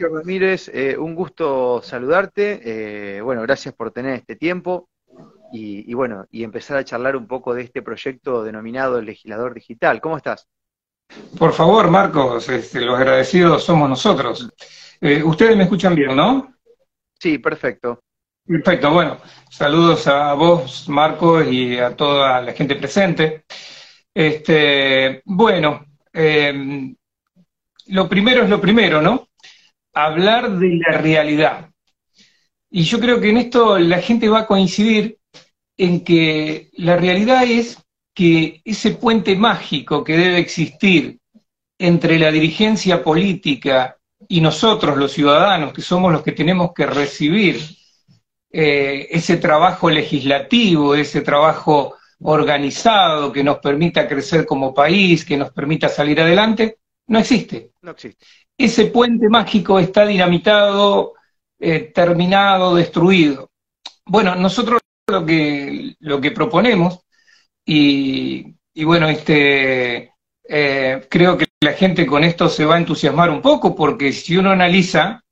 [0.00, 2.60] Sergio Ramírez, eh, un gusto saludarte.
[2.64, 4.88] Eh, bueno, gracias por tener este tiempo
[5.52, 10.00] y, bueno, y empezar a charlar un poco de este proyecto denominado el legislador digital.
[10.00, 10.48] ¿Cómo estás?
[11.38, 14.48] Por favor, Marcos, este, los agradecidos somos nosotros.
[15.02, 16.54] Eh, ustedes me escuchan bien, ¿no?
[17.18, 18.00] Sí, perfecto.
[18.46, 19.18] Perfecto, bueno,
[19.50, 23.44] saludos a vos, Marcos, y a toda la gente presente.
[24.14, 25.84] Este, bueno,
[27.88, 29.29] lo primero es lo primero, ¿no?
[29.92, 31.70] Hablar de la realidad.
[32.70, 35.18] Y yo creo que en esto la gente va a coincidir
[35.76, 37.78] en que la realidad es
[38.14, 41.18] que ese puente mágico que debe existir
[41.78, 43.96] entre la dirigencia política
[44.28, 47.60] y nosotros, los ciudadanos, que somos los que tenemos que recibir
[48.52, 55.50] eh, ese trabajo legislativo, ese trabajo organizado que nos permita crecer como país, que nos
[55.52, 57.70] permita salir adelante, no existe.
[57.82, 58.24] No existe.
[58.60, 61.14] Ese puente mágico está dinamitado,
[61.58, 63.50] eh, terminado, destruido.
[64.04, 67.00] Bueno, nosotros lo que, lo que proponemos,
[67.64, 70.12] y, bueno, este,
[70.46, 74.36] eh, creo que la gente con esto se va a entusiasmar un poco, porque si
[74.36, 75.24] uno analiza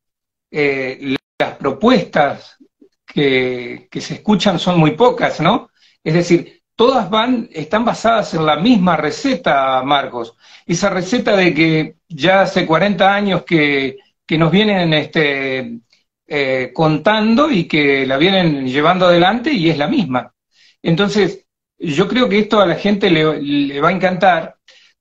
[0.51, 2.57] eh, las propuestas
[3.05, 5.69] que, que se escuchan son muy pocas, ¿no?
[6.03, 10.37] Es decir, todas van, están basadas en la misma receta, Marcos.
[10.65, 13.99] Esa receta de que ya hace 40 años que,
[14.39, 15.81] nos vienen este,
[16.29, 20.33] eh, contando y que la vienen llevando adelante y es la misma.
[20.81, 21.47] Entonces,
[21.79, 24.57] yo creo que esto a la gente le, va a encantar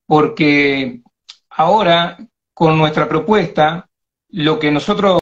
[0.08, 1.02] porque
[1.52, 2.18] ahora,
[2.56, 3.88] con nuestra propuesta,
[4.30, 5.22] lo que nosotros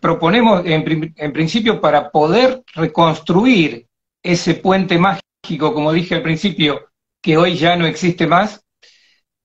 [0.00, 3.88] proponemos en, en principio para poder reconstruir
[4.22, 8.64] ese puente mágico, como dije al principio, que hoy ya no existe más,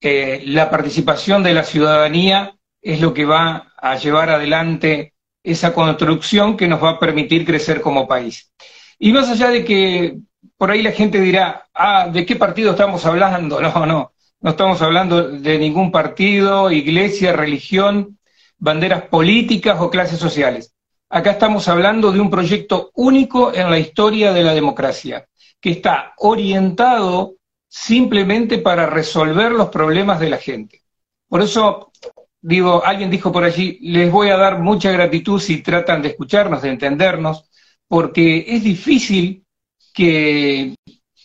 [0.02, 6.58] eh, la participación de la ciudadanía es lo que va a llevar adelante esa construcción
[6.58, 8.52] que nos va a permitir crecer como país.
[9.00, 10.18] Y más allá de que
[10.58, 13.60] por ahí la gente dirá, ah, ¿de qué partido estamos hablando?
[13.66, 14.12] No, no,
[14.42, 18.20] no estamos hablando de ningún partido, iglesia, religión,
[18.58, 20.74] banderas políticas o clases sociales.
[21.10, 25.26] Acá estamos hablando de un proyecto único en la historia de la democracia
[25.66, 27.38] que está orientado
[27.68, 30.84] simplemente para resolver los problemas de la gente.
[31.28, 31.92] Por eso,
[32.40, 36.62] digo, alguien dijo por allí, les voy a dar mucha gratitud si tratan de escucharnos,
[36.62, 37.50] de entendernos,
[37.88, 39.44] porque es difícil
[39.92, 40.76] que,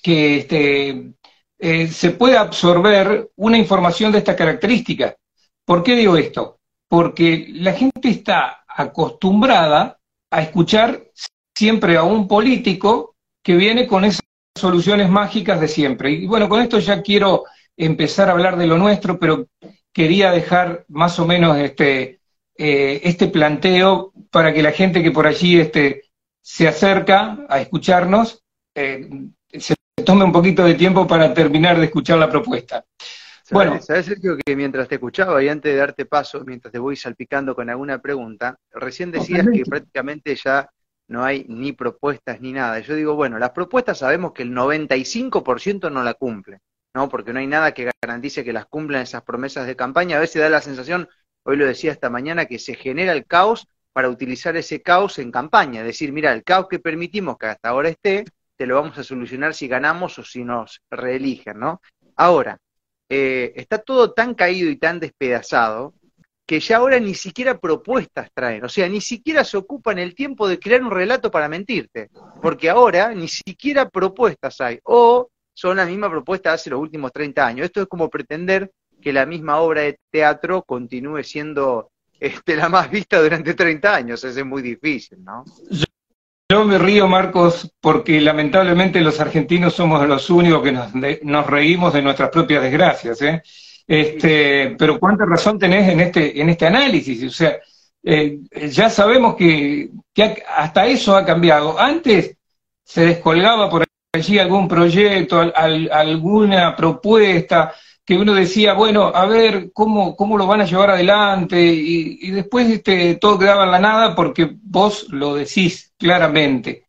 [0.02, 1.12] este,
[1.58, 5.14] eh, se pueda absorber una información de esta característica.
[5.66, 6.60] ¿Por qué digo esto?
[6.88, 9.98] Porque la gente está acostumbrada
[10.30, 11.10] a escuchar
[11.54, 14.20] siempre a un político que viene con esa
[14.60, 16.10] soluciones mágicas de siempre.
[16.10, 17.44] Y bueno, con esto ya quiero
[17.76, 19.48] empezar a hablar de lo nuestro, pero
[19.92, 22.20] quería dejar más o menos este,
[22.56, 26.02] eh, este planteo para que la gente que por allí este,
[26.42, 28.42] se acerca a escucharnos
[28.74, 29.08] eh,
[29.52, 32.84] se tome un poquito de tiempo para terminar de escuchar la propuesta.
[33.50, 36.94] Bueno, sabes Sergio que mientras te escuchaba y antes de darte paso, mientras te voy
[36.94, 40.70] salpicando con alguna pregunta, recién decías que prácticamente ya
[41.10, 42.78] no hay ni propuestas ni nada.
[42.78, 46.60] Yo digo, bueno, las propuestas sabemos que el 95% no la cumple,
[46.94, 47.08] ¿no?
[47.08, 50.18] Porque no hay nada que garantice que las cumplan esas promesas de campaña.
[50.18, 51.08] A veces da la sensación,
[51.42, 55.32] hoy lo decía esta mañana, que se genera el caos para utilizar ese caos en
[55.32, 55.80] campaña.
[55.80, 58.24] Es decir, mira, el caos que permitimos que hasta ahora esté,
[58.56, 61.82] te lo vamos a solucionar si ganamos o si nos reeligen, ¿no?
[62.14, 62.56] Ahora,
[63.08, 65.92] eh, está todo tan caído y tan despedazado
[66.50, 70.48] que ya ahora ni siquiera propuestas traen, o sea, ni siquiera se ocupan el tiempo
[70.48, 72.10] de crear un relato para mentirte,
[72.42, 77.12] porque ahora ni siquiera propuestas hay, o son la misma propuesta de hace los últimos
[77.12, 77.66] 30 años.
[77.66, 82.90] Esto es como pretender que la misma obra de teatro continúe siendo este, la más
[82.90, 85.44] vista durante 30 años, eso es muy difícil, ¿no?
[86.50, 90.90] Yo me río, Marcos, porque lamentablemente los argentinos somos los únicos que nos,
[91.22, 93.40] nos reímos de nuestras propias desgracias, ¿eh?
[93.86, 97.24] Este, pero cuánta razón tenés en este, en este análisis.
[97.24, 97.58] O sea,
[98.02, 98.38] eh,
[98.70, 99.90] ya sabemos que,
[100.56, 101.78] hasta eso ha cambiado.
[101.78, 102.36] Antes
[102.84, 110.16] se descolgaba por allí algún proyecto, alguna propuesta, que uno decía, bueno, a ver cómo,
[110.16, 114.50] cómo lo van a llevar adelante, y, después este, todo quedaba en la nada porque
[114.62, 116.88] vos lo decís claramente.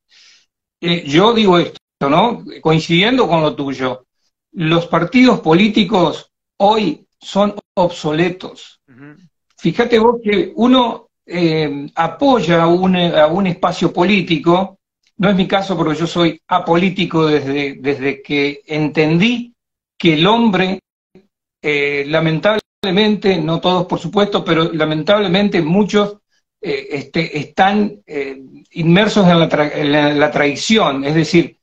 [0.80, 1.78] Eh, yo digo esto,
[2.10, 2.44] ¿no?
[2.62, 4.06] Coincidiendo con lo tuyo,
[4.54, 6.31] los partidos políticos
[6.64, 8.82] hoy son obsoletos.
[9.58, 14.80] Fíjate vos que uno eh, apoya un, a un espacio político,
[15.18, 19.54] no es mi caso porque yo soy apolítico desde, desde que entendí
[19.98, 20.80] que el hombre,
[21.62, 26.18] eh, lamentablemente, no todos por supuesto, pero lamentablemente muchos
[26.62, 28.02] eh, este, están
[28.72, 31.58] inmersos en la, la, traición, es decir,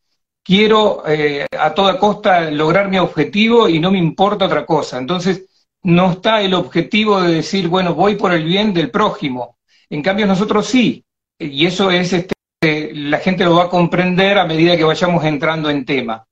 [0.48, 4.96] quiero eh, a toda costa lograr mi objetivo y no me importa otra cosa.
[4.96, 5.44] Entonces,
[5.82, 9.58] no está el objetivo de decir, bueno, voy por el bien del prójimo.
[9.90, 11.04] En cambio, nosotros sí,
[11.38, 15.68] y eso es, este, la gente lo va a comprender a medida que vayamos entrando
[15.68, 16.26] en tema.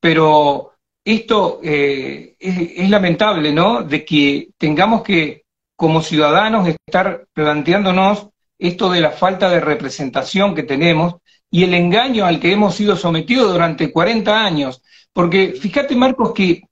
[0.00, 0.72] Pero
[1.04, 3.84] esto es, es lamentable, ¿no?
[3.84, 5.44] De que tengamos que
[5.76, 12.24] como ciudadanos estar planteándonos esto de la falta de representación que tenemos y el engaño
[12.24, 14.82] al que hemos sido sometidos durante 40 años.
[15.12, 16.62] Porque fíjate, Marcos, que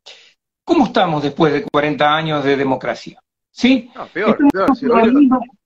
[0.65, 3.21] ¿cómo estamos después de 40 años de democracia?
[3.51, 3.91] ¿Sí?
[4.13, 4.71] peor, peor.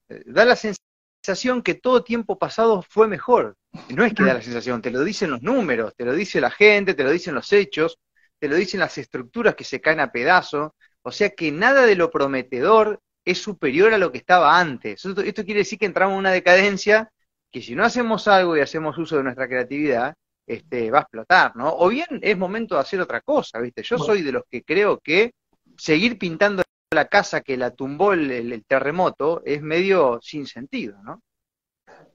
[0.09, 3.55] Eh, da la sensación que todo tiempo pasado fue mejor.
[3.89, 6.51] No es que da la sensación, te lo dicen los números, te lo dice la
[6.51, 7.99] gente, te lo dicen los hechos,
[8.39, 10.75] te lo dicen las estructuras que se caen a pedazo.
[11.03, 15.05] O sea que nada de lo prometedor es superior a lo que estaba antes.
[15.05, 17.11] Esto, quiere decir que entramos en una decadencia
[17.53, 20.15] que si no hacemos algo y hacemos uso de nuestra creatividad,
[20.47, 21.73] este, va a explotar, ¿no?
[21.77, 23.83] O bien es momento de hacer otra cosa, ¿viste?
[23.83, 25.33] Yo soy de los que creo que
[25.77, 31.21] seguir pintando la casa que la tumbó el, terremoto es medio sin sentido, ¿no?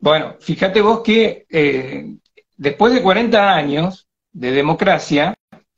[0.01, 2.17] Bueno, fíjate vos que eh,
[2.57, 5.35] después de 40 años de democracia,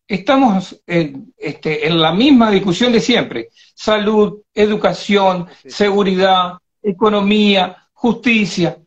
[0.09, 3.49] estamos en, este, en la misma discusión de siempre.
[3.75, 8.79] Salud, educación, seguridad, economía, justicia.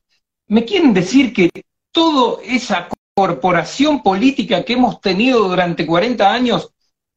[0.53, 1.49] ¿Me quieren decir que
[1.91, 6.69] toda esa corporación política que hemos tenido durante 40 años,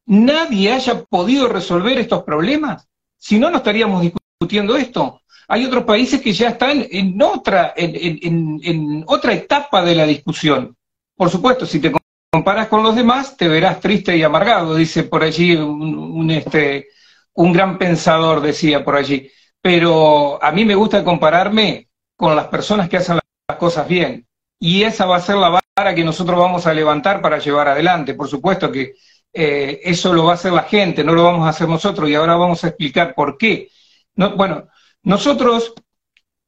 [0.07, 2.87] nadie haya podido resolver estos problemas?
[3.15, 5.21] Si no, no estaríamos discutiendo esto.
[5.49, 10.75] Hay otros países que ya están en otra, en, en otra etapa de la discusión.
[11.15, 11.91] Por supuesto, si te
[12.31, 16.87] comparas con los demás, te verás triste y amargado, dice por allí un, este,
[17.35, 19.29] un gran pensador, decía por allí.
[19.61, 23.19] Pero a mí me gusta compararme con las personas que hacen
[23.57, 24.27] cosas bien.
[24.59, 28.13] Y esa va a ser la vara que nosotros vamos a levantar para llevar adelante.
[28.13, 28.93] Por supuesto que
[29.33, 32.09] eh, eso lo va a hacer la gente, no lo vamos a hacer nosotros.
[32.09, 33.69] Y ahora vamos a explicar por qué.
[34.15, 34.67] No, bueno,
[35.03, 35.73] nosotros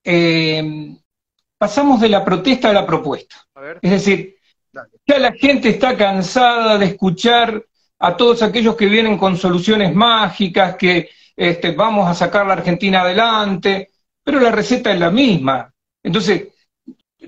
[0.04, 0.96] eh,
[1.58, 3.36] pasamos de la protesta a la propuesta.
[3.82, 4.38] Es decir,
[5.06, 7.64] ya la gente está cansada de escuchar
[8.00, 13.02] a todos aquellos que vienen con soluciones mágicas, que este, vamos a sacar la Argentina
[13.02, 13.92] adelante,
[14.24, 15.72] pero la receta es la misma.
[16.02, 16.48] Entonces,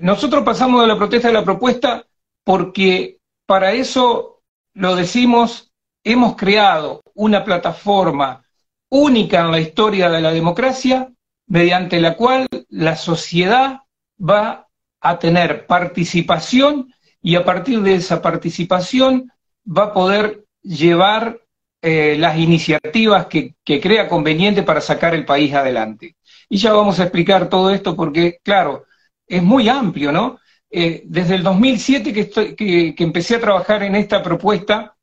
[0.00, 2.04] nosotros pasamos de la protesta a la propuesta
[2.44, 4.42] porque para eso
[4.74, 5.72] lo decimos,
[6.04, 8.44] hemos creado una plataforma
[8.88, 11.10] única en la historia de la democracia,
[11.46, 13.80] mediante la cual la sociedad
[14.18, 14.68] va
[15.00, 19.32] a tener participación y a partir de esa participación
[19.66, 21.40] va a poder llevar
[21.80, 26.16] eh, las iniciativas que, crea conveniente para sacar el país adelante.
[26.48, 28.84] Y ya vamos a explicar todo esto porque, claro,
[29.32, 30.38] es muy amplio, ¿no?
[30.70, 32.12] Eh, desde el 2007
[32.54, 34.94] que, empecé a trabajar en esta propuesta,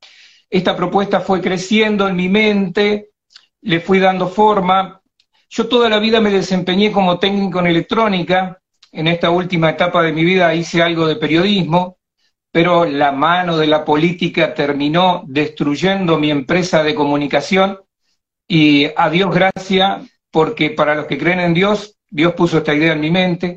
[0.48, 3.10] esta propuesta fue creciendo en mi mente,
[3.62, 5.00] le fui dando forma.
[5.48, 8.60] Yo toda la vida me desempeñé como técnico en electrónica,
[8.92, 11.98] en esta última etapa de mi vida hice algo de periodismo,
[12.52, 17.80] pero la mano de la política terminó destruyendo mi empresa de comunicación
[18.46, 22.92] y a Dios gracias, porque para los que creen en Dios, Dios puso esta idea
[22.92, 23.56] en mi mente.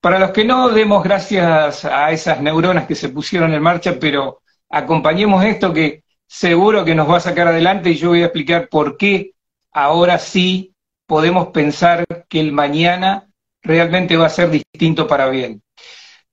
[0.00, 4.42] Para los que no, demos gracias a esas neuronas que se pusieron en marcha, pero
[4.68, 8.68] acompañemos esto que seguro que nos va a sacar adelante y yo voy a explicar
[8.68, 9.32] por qué
[9.72, 10.74] ahora sí
[11.06, 13.28] podemos pensar que el mañana
[13.62, 15.62] realmente va a ser distinto para bien.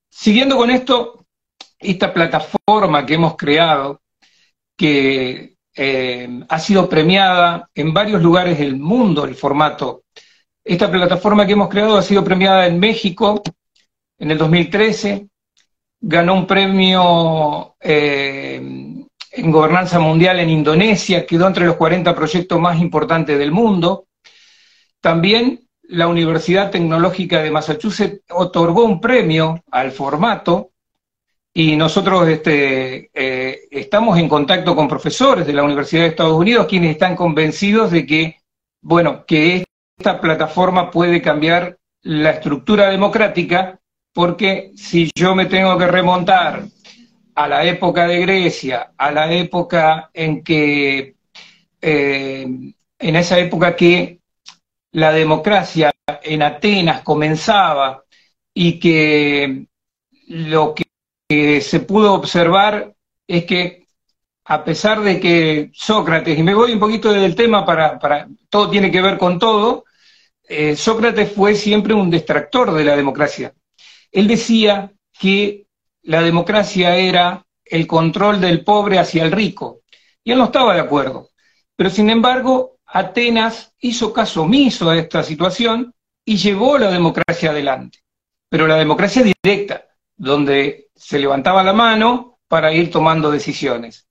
[0.08, 1.26] Siguiendo con esto,
[1.78, 4.00] esta plataforma que hemos creado,
[4.76, 10.04] que eh, ha sido premiada en varios lugares del mundo, el formato.
[10.64, 13.42] Esta plataforma que hemos creado ha sido premiada en México
[14.18, 15.28] en el 2013,
[16.00, 18.56] ganó un premio eh,
[19.32, 24.06] en gobernanza mundial en Indonesia, quedó entre los 40 proyectos más importantes del mundo.
[25.02, 30.70] También la Universidad Tecnológica de Massachusetts otorgó un premio al formato
[31.52, 36.66] y nosotros este, eh, estamos en contacto con profesores de la Universidad de Estados Unidos,
[36.66, 38.36] quienes están convencidos de que,
[38.80, 39.63] bueno, que
[39.96, 43.78] esta plataforma puede cambiar la estructura democrática,
[44.12, 46.64] porque si yo me tengo que remontar
[47.34, 51.16] a la época de Grecia, a la época en que,
[51.80, 52.46] eh,
[52.98, 54.20] en esa época que
[54.92, 58.04] la democracia en Atenas comenzaba
[58.52, 59.66] y que
[60.28, 62.94] lo que se pudo observar
[63.26, 63.83] es que
[64.44, 68.68] a pesar de que Sócrates, y me voy un poquito del tema para, para todo
[68.70, 69.84] tiene que ver con todo,
[70.46, 73.54] eh, Sócrates fue siempre un distractor de la democracia.
[74.12, 75.66] Él decía que
[76.02, 79.80] la democracia era el control del pobre hacia el rico,
[80.22, 81.30] y él no estaba de acuerdo.
[81.76, 85.92] Pero sin embargo, Atenas hizo caso omiso a esta situación
[86.24, 88.00] y llevó la democracia adelante.
[88.48, 89.86] Pero la democracia directa,
[90.16, 94.06] donde se levantaba la mano para ir tomando decisiones.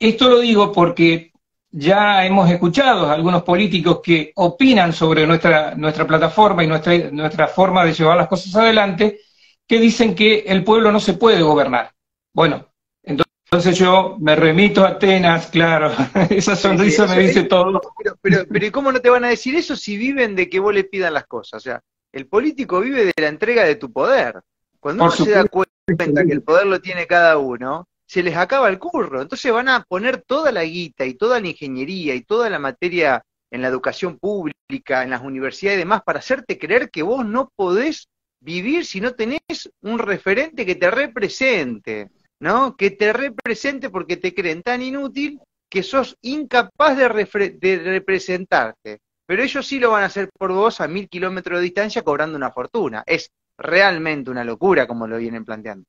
[0.00, 1.30] Esto lo digo porque
[1.70, 7.46] ya hemos escuchado a algunos políticos que opinan sobre nuestra, nuestra plataforma y nuestra, nuestra
[7.46, 9.20] forma de llevar las cosas adelante,
[9.66, 11.92] que dicen que el pueblo no se puede gobernar.
[12.32, 12.66] Bueno,
[13.02, 15.92] entonces yo me remito a Atenas, claro,
[16.30, 17.80] esa sonrisa me dice todo.
[18.02, 20.72] Pero, pero, pero ¿cómo no te van a decir eso si viven de que vos
[20.72, 21.58] le pidan las cosas?
[21.58, 24.40] O sea, el político vive de la entrega de tu poder.
[24.80, 28.68] Cuando uno se da cuenta que el poder lo tiene cada uno, se les acaba
[28.68, 29.22] el curro.
[29.22, 33.24] Entonces van a poner toda la guita y toda la ingeniería y toda la materia
[33.52, 37.52] en la educación pública, en las universidades y demás, para hacerte creer que vos no
[37.54, 38.08] podés
[38.40, 42.76] vivir si no tenés un referente que te represente, ¿no?
[42.76, 45.38] Que te represente porque te creen tan inútil
[45.68, 48.98] que sos incapaz de, de representarte.
[49.24, 52.36] Pero ellos sí lo van a hacer por vos a mil kilómetros de distancia cobrando
[52.36, 53.04] una fortuna.
[53.06, 55.86] Es realmente una locura como lo vienen planteando.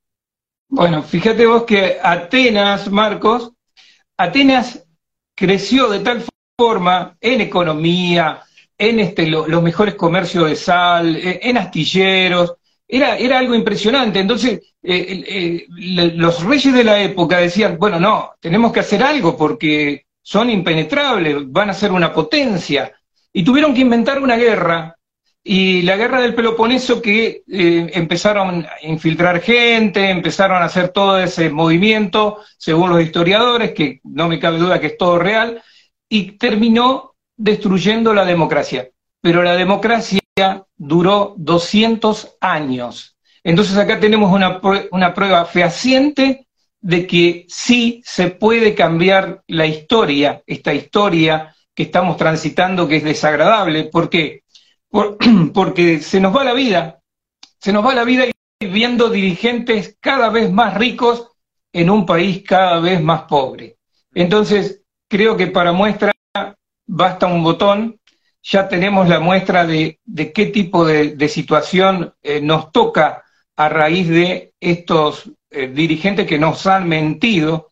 [0.73, 3.51] Bueno, fíjate vos que Atenas, Marcos,
[4.15, 4.81] Atenas
[5.35, 6.23] creció de tal
[6.57, 8.41] forma en economía,
[8.77, 12.53] en este, los mejores comercios de sal, e, en astilleros,
[12.87, 14.19] era, era algo impresionante.
[14.19, 15.65] Entonces, eh, eh,
[16.15, 21.51] los reyes de la época decían, bueno, no, tenemos que hacer algo porque son impenetrables,
[21.51, 22.93] van a ser una potencia.
[23.33, 24.95] Y tuvieron que inventar una guerra
[25.43, 31.17] y la guerra del Peloponeso que eh, empezaron a infiltrar gente, empezaron a hacer todo
[31.17, 35.61] ese movimiento, según los historiadores, que no me cabe duda que es todo real,
[36.07, 38.89] y terminó destruyendo la democracia.
[39.19, 40.21] Pero la democracia
[40.77, 43.17] duró 200 años.
[43.43, 46.47] Entonces acá tenemos una, una prueba fehaciente
[46.79, 53.03] de que sí se puede cambiar la historia, esta historia que estamos transitando que es
[53.03, 53.85] desagradable.
[53.85, 54.43] ¿Por qué?
[55.53, 56.99] porque se nos va la vida,
[57.59, 58.25] se nos va la vida
[58.59, 61.29] viendo dirigentes cada vez más ricos
[61.73, 63.77] en un país cada vez más pobre.
[64.13, 66.11] Entonces, creo que para muestra
[66.85, 67.99] basta un botón,
[68.43, 69.99] ya tenemos la muestra de,
[70.33, 73.23] qué tipo de, situación eh, nos toca
[73.55, 77.69] a raíz de estos eh, dirigentes que nos han mentido.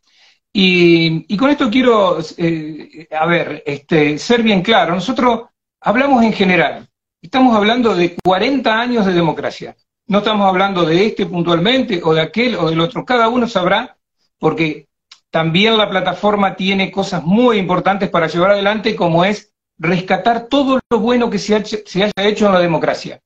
[0.53, 5.49] Y, con esto quiero, eh, a ver, este, ser bien claro, nosotros
[5.81, 6.88] hablamos en general,
[7.21, 9.75] Estamos hablando de 40 años de democracia.
[10.07, 13.03] No estamos hablando de este puntualmente o de aquel o del otro.
[13.03, 13.97] Cada uno sabrá,
[14.38, 14.88] porque
[15.29, 20.99] también la plataforma tiene cosas muy importantes para llevar adelante, como es rescatar todo lo
[20.99, 23.21] bueno que se, haya hecho en la democracia.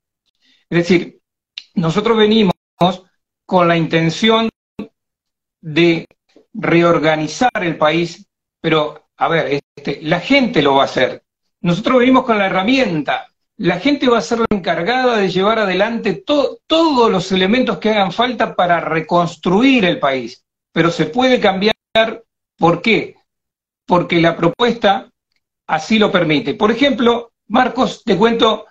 [0.69, 1.19] Es decir,
[1.75, 2.53] nosotros venimos
[3.45, 4.49] con la intención
[5.61, 6.07] de
[6.51, 8.25] reorganizar el país,
[8.59, 11.23] pero, a ver, este, la gente lo va a hacer.
[11.61, 13.27] Nosotros venimos con la herramienta,
[13.63, 18.11] la gente va a ser la encargada de llevar adelante todos los elementos que hagan
[18.11, 20.43] falta para reconstruir el país.
[20.73, 21.73] Pero se puede cambiar,
[22.57, 23.15] ¿por qué?
[23.85, 25.09] Porque la propuesta
[25.65, 26.55] así lo permite.
[26.55, 28.65] Por ejemplo, Marcos, te cuento,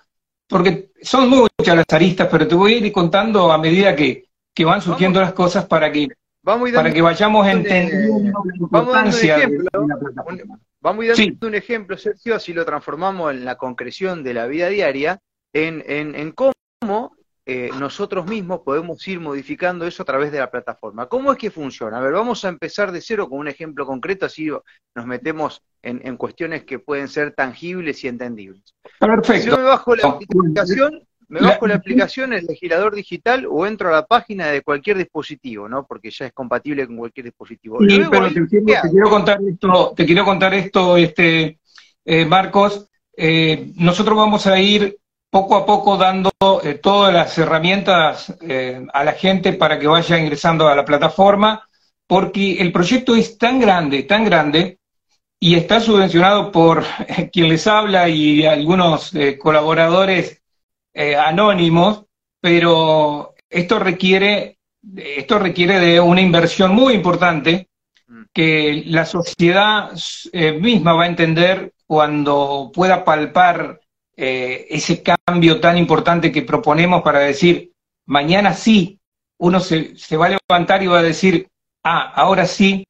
[0.47, 4.27] porque son muchas las aristas, pero te voy a ir contando a medida que,
[4.63, 6.07] van surgiendo las cosas para que,
[6.43, 9.57] para que vayamos entendiendo la importancia de
[9.87, 10.59] la plataforma.
[10.83, 14.67] Vamos a dar un ejemplo, Sergio, así lo transformamos en la concreción de la vida
[14.67, 15.21] diaria,
[15.53, 21.07] en, en, cómo eh, nosotros mismos podemos ir modificando eso a través de la plataforma.
[21.07, 21.99] ¿Cómo es que funciona?
[21.99, 24.49] A ver, vamos a empezar de cero con un ejemplo concreto, así
[24.93, 28.75] nos metemos en, cuestiones que pueden ser tangibles y entendibles.
[28.99, 29.41] Perfecto.
[29.41, 33.89] Si yo me bajo la aplicación, me bajo la aplicación, el legislador digital, o entro
[33.89, 35.83] a la página de cualquier dispositivo, ¿no?
[35.87, 37.79] Porque ya es compatible con cualquier dispositivo.
[37.79, 41.57] Sí, pero te, quiero contar esto, te quiero contar esto, este,
[42.05, 42.87] eh, Marcos.
[43.17, 44.99] Eh, nosotros vamos a ir
[45.31, 46.31] poco a poco dando
[46.63, 48.31] eh, todas las herramientas
[48.93, 51.67] a la gente para que vaya ingresando a la plataforma,
[52.05, 54.77] porque el proyecto es tan grande, tan grande,
[55.39, 56.83] y está subvencionado por
[57.33, 60.42] quien les habla y algunos colaboradores
[60.93, 62.05] eh, anónimos,
[62.39, 64.57] pero esto requiere,
[64.95, 67.69] esto requiere de una inversión muy importante
[68.07, 68.23] mm.
[68.33, 69.91] que la sociedad
[70.31, 73.79] eh, misma va a entender cuando pueda palpar
[74.15, 77.71] eh, ese cambio tan importante que proponemos para decir,
[78.05, 78.99] mañana sí,
[79.39, 81.47] uno se, se va a levantar y va a decir,
[81.83, 82.85] ah, ahora sí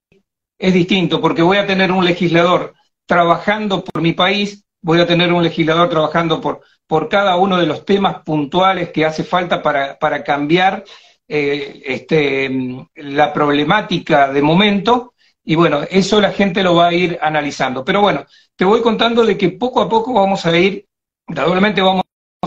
[0.58, 2.74] es distinto, porque voy a tener un legislador
[3.06, 7.66] trabajando por mi país, voy a tener un legislador trabajando por, por cada uno de
[7.66, 10.84] los temas puntuales que hace falta para, para cambiar
[11.28, 12.52] eh, este,
[12.96, 15.14] la problemática de momento,
[15.44, 17.84] y bueno, eso la gente lo va a ir analizando.
[17.84, 18.26] Pero bueno,
[18.56, 20.86] te voy contando de que poco a poco vamos a ir,
[21.28, 22.04] gradualmente vamos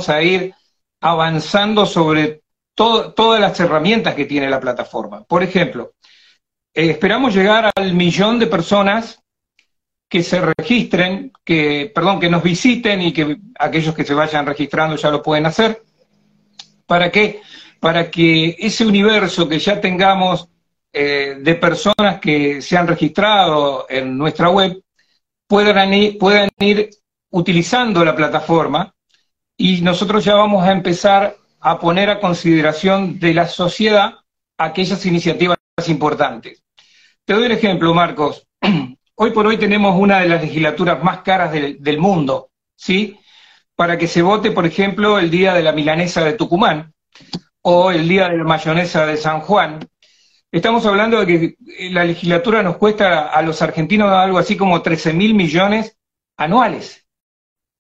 [0.06, 0.54] a ir
[1.00, 2.42] avanzando sobre
[2.74, 5.24] todas las herramientas que tiene la plataforma.
[5.24, 5.94] Por ejemplo,
[6.74, 9.22] eh, esperamos llegar al millón de personas
[10.08, 14.96] que se registren, que, perdón, que nos visiten y que aquellos que se vayan registrando
[14.96, 15.82] ya lo pueden hacer.
[16.86, 17.40] ¿Para qué?
[17.80, 20.48] Para que ese universo que ya tengamos
[20.92, 24.80] eh, de personas que se han registrado en nuestra web
[25.46, 26.90] puedan ir, puedan ir
[27.30, 28.94] utilizando la plataforma
[29.56, 34.14] y nosotros ya vamos a empezar a poner a consideración de la sociedad
[34.56, 35.58] aquellas iniciativas
[35.88, 36.62] importantes.
[37.24, 38.46] Te doy un ejemplo, Marcos.
[39.18, 43.18] Hoy por hoy tenemos una de las legislaturas más caras del, mundo, ¿sí?
[43.74, 46.92] Para que se vote, por ejemplo, el día de la milanesa de Tucumán
[47.62, 49.78] o el día de la mayonesa de San Juan.
[50.52, 51.56] Estamos hablando de que
[51.90, 55.96] la legislatura nos cuesta a los argentinos algo así como 13 mil millones
[56.36, 57.06] anuales,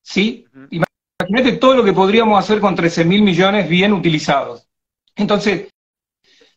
[0.00, 0.46] ¿sí?
[0.70, 4.66] Imagínate todo lo que podríamos hacer con 13 mil millones bien utilizados.
[5.14, 5.68] Entonces,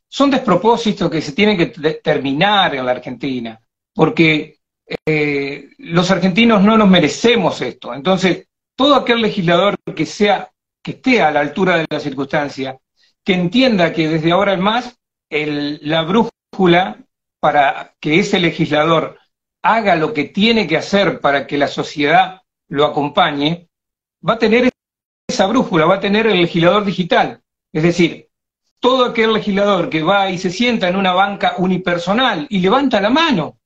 [0.07, 1.67] son despropósitos que se tienen que
[2.01, 3.59] terminar en la Argentina,
[3.93, 4.58] porque
[5.05, 7.93] eh, los argentinos no nos merecemos esto.
[7.93, 12.79] Entonces, todo aquel legislador que sea, que esté a la altura de la circunstancia,
[13.23, 14.97] que entienda que desde ahora en más
[15.29, 16.97] la brújula
[17.39, 19.19] para que ese legislador
[19.61, 23.69] haga lo que tiene que hacer para que la sociedad lo acompañe,
[24.27, 24.69] va a tener
[25.27, 27.41] esa brújula, va a tener el legislador digital.
[27.71, 28.29] Es decir,
[28.79, 33.09] todo aquel legislador que va y se sienta en una banca unipersonal y levanta la
[33.09, 33.58] mano.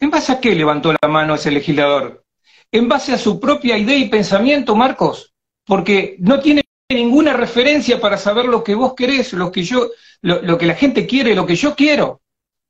[0.00, 2.24] ¿En base a qué levantó la mano ese legislador?
[2.70, 5.34] En base a su propia idea y pensamiento, Marcos,
[5.66, 9.88] porque no tiene ninguna referencia para saber lo que vos querés, lo que yo,
[10.22, 12.20] lo, que la gente quiere, lo que yo quiero.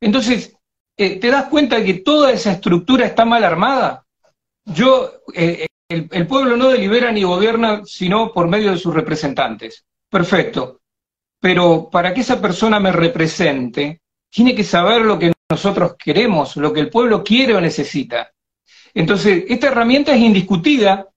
[0.00, 0.54] Entonces,
[0.96, 4.04] eh, ¿te das cuenta de que toda esa estructura está mal armada?
[4.64, 9.84] Yo, eh, el pueblo no delibera ni gobierna sino por medio de sus representantes.
[10.10, 10.78] Perfecto
[11.40, 16.72] pero para que esa persona me represente, tiene que saber lo que nosotros queremos, lo
[16.72, 18.32] que el pueblo quiere o necesita.
[18.94, 21.08] Entonces, esta herramienta es indiscutida,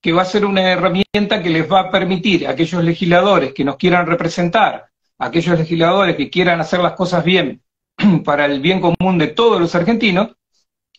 [0.00, 3.64] que va a ser una herramienta que les va a permitir a aquellos legisladores que
[3.64, 7.62] nos quieran representar, a aquellos legisladores que quieran hacer las cosas bien
[8.24, 10.36] para el bien común de todos los argentinos,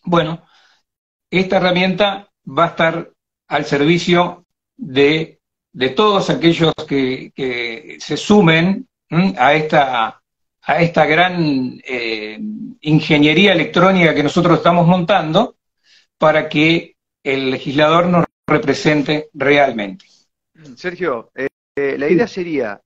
[0.02, 0.44] bueno,
[1.30, 3.10] esta herramienta va a estar
[3.48, 4.44] al servicio
[4.76, 5.38] de
[5.94, 8.88] todos aquellos que, se sumen
[9.38, 10.22] a esta,
[10.66, 12.38] a esta gran eh,
[12.80, 15.56] ingeniería electrónica que nosotros estamos montando
[16.18, 20.06] para que el legislador nos represente realmente.
[20.74, 22.80] Sergio, eh, eh, la idea sería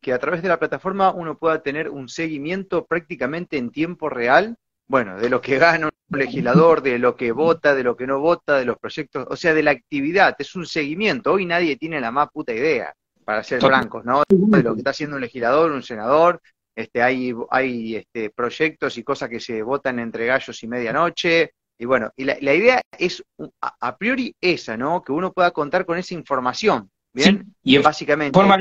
[0.00, 4.56] que a través de la plataforma uno pueda tener un seguimiento prácticamente en tiempo real
[4.86, 8.20] bueno, de lo que gana un legislador, de lo que vota, de lo que no
[8.20, 11.32] vota, de los proyectos, o sea, de la actividad, es un seguimiento.
[11.32, 12.94] Hoy nadie tiene la más puta idea,
[13.24, 14.22] para ser francos, ¿no?
[14.28, 16.40] De lo que está haciendo un legislador, un senador,
[16.76, 21.86] este, hay, hay este, proyectos y cosas que se votan entre gallos y medianoche, y
[21.86, 23.22] bueno, y la, idea es
[23.60, 25.02] a, priori esa, ¿no?
[25.02, 27.52] Que uno pueda contar con esa información, ¿bien?
[27.62, 28.32] y básicamente.
[28.32, 28.56] Forma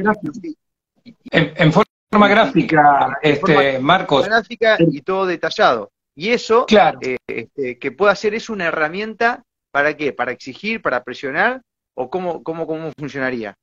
[1.32, 4.26] en, forma gráfica, este, Marcos.
[4.26, 5.92] Gráfica y todo detallado.
[6.16, 11.04] Y eso, eh, este, que pueda ser es una herramienta para qué, para exigir, para
[11.04, 11.62] presionar,
[11.96, 13.56] o cómo, cómo, cómo funcionaría.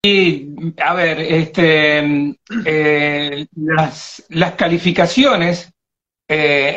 [0.00, 5.72] Y, a ver, este, eh, las, las, calificaciones
[6.28, 6.76] eh,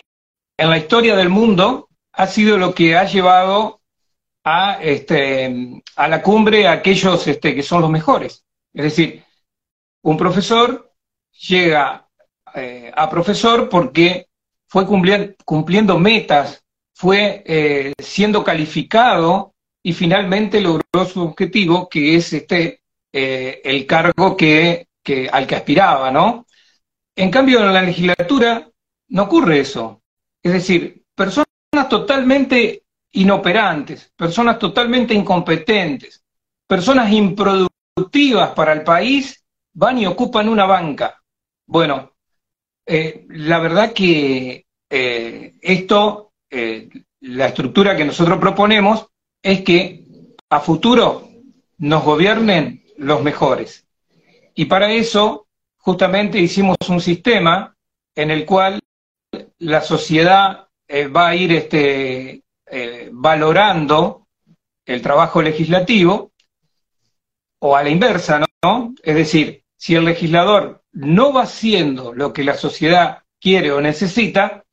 [0.58, 3.82] en la historia del mundo ha sido lo que ha llevado
[4.44, 8.44] a, este, a la cumbre a aquellos este, que son los mejores.
[8.74, 9.24] Es decir,
[10.02, 10.92] un profesor
[11.48, 12.10] llega
[12.56, 14.30] eh, a profesor porque
[14.68, 16.64] fue cumpliendo, metas,
[16.96, 19.54] fue siendo calificado
[19.84, 22.81] y finalmente logró su objetivo, que es este
[23.14, 24.88] eh, el cargo que,
[25.32, 26.46] al que aspiraba, ¿no?
[27.16, 28.70] En cambio, en la legislatura
[29.10, 30.02] no ocurre eso.
[30.42, 31.48] Es decir, personas
[31.90, 36.24] totalmente inoperantes, personas totalmente incompetentes,
[36.66, 39.44] personas improductivas para el país,
[39.74, 41.22] van y ocupan una banca.
[41.66, 42.14] Bueno,
[42.86, 46.34] eh, la verdad que eh, esto,
[47.22, 49.08] la estructura que nosotros proponemos
[49.42, 50.06] es que
[50.50, 51.30] a futuro
[51.78, 53.86] nos gobiernen los mejores.
[54.56, 57.76] Y para eso, justamente hicimos un sistema
[58.16, 58.80] en el cual
[59.60, 64.28] la sociedad eh, va a ir este, eh, valorando
[64.86, 66.32] el trabajo legislativo,
[67.64, 68.94] o a la inversa, ¿no?
[69.04, 74.64] Es decir, si el legislador no va haciendo lo que la sociedad quiere o necesita,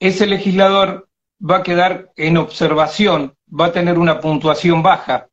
[0.00, 1.08] ese legislador
[1.38, 5.28] va a quedar en observación, va a tener una puntuación baja.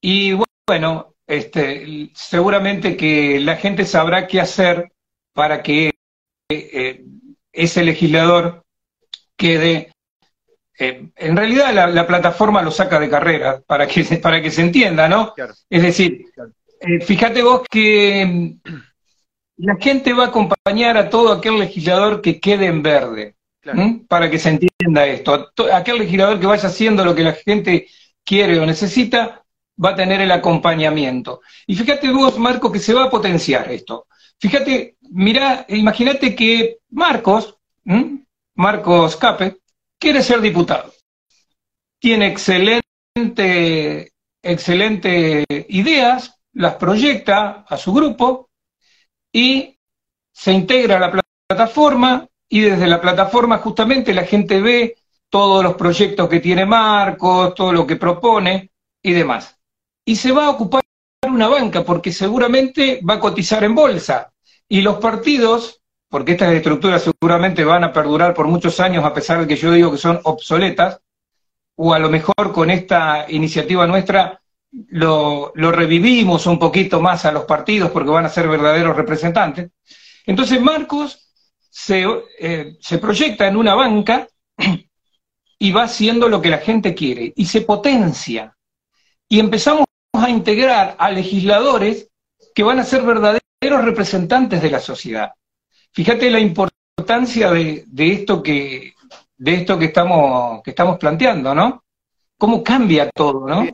[0.00, 0.32] Y
[0.66, 4.92] bueno, este, seguramente que la gente sabrá qué hacer
[5.32, 5.92] para que
[6.48, 7.04] eh,
[7.52, 8.64] ese legislador
[9.36, 9.92] quede...
[10.78, 15.08] Eh, en realidad la, plataforma lo saca de carrera, para que, para que se entienda,
[15.08, 15.32] ¿no?
[15.70, 16.26] Es decir,
[16.80, 18.70] eh, fíjate vos que mm,
[19.58, 23.36] la gente va a acompañar a todo aquel legislador que quede en verde,
[24.06, 25.50] para que se entienda esto.
[25.72, 27.88] Aquel legislador que vaya haciendo lo que la gente
[28.22, 29.45] quiere o necesita,
[29.82, 31.40] va a tener el acompañamiento.
[31.66, 34.06] Y fíjate vos, Marco, que se va a potenciar esto.
[34.38, 37.56] Fíjate, mira, imagínate que Marcos,
[38.54, 39.58] Marcos Cape,
[39.98, 40.92] quiere ser diputado.
[41.98, 44.12] Tiene excelente,
[44.42, 48.50] excelente ideas, las proyecta a su grupo
[49.32, 49.78] y
[50.32, 54.96] se integra a la plataforma y desde la plataforma justamente la gente ve
[55.28, 58.70] todos los proyectos que tiene Marcos, todo lo que propone
[59.02, 59.55] y demás.
[60.06, 60.82] Y se va a ocupar
[61.28, 64.32] una banca porque seguramente va a cotizar en bolsa.
[64.68, 69.40] Y los partidos, porque estas estructuras seguramente van a perdurar por muchos años a pesar
[69.40, 71.00] de que yo digo que son obsoletas,
[71.74, 74.40] o a lo mejor con esta iniciativa nuestra
[74.88, 79.70] lo, revivimos un poquito más a los partidos porque van a ser verdaderos representantes.
[80.24, 81.32] Entonces Marcos
[81.68, 82.06] se,
[82.38, 84.28] eh, se proyecta en una banca
[85.58, 88.56] y va haciendo lo que la gente quiere y se potencia.
[89.28, 89.86] Y empezamos
[90.22, 92.08] a integrar a legisladores
[92.54, 95.32] que van a ser verdaderos representantes de la sociedad.
[95.92, 98.94] Fíjate la importancia de, esto que
[99.36, 101.84] de esto que estamos que estamos planteando, ¿no?
[102.38, 103.66] Cómo cambia todo, ¿no?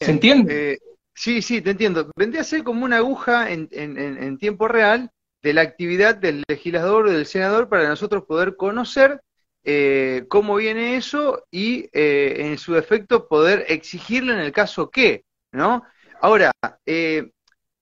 [0.00, 0.72] ¿Se entiende?
[0.72, 0.78] Eh,
[1.14, 2.10] sí, sí, te entiendo.
[2.16, 5.10] Vendría a ser como una aguja en, en, tiempo real
[5.42, 9.20] de la actividad del legislador o del senador para nosotros poder conocer
[9.64, 15.24] eh, cómo viene eso y eh, en su efecto poder exigirlo en el caso que,
[15.52, 15.84] ¿no?
[16.20, 16.52] Ahora,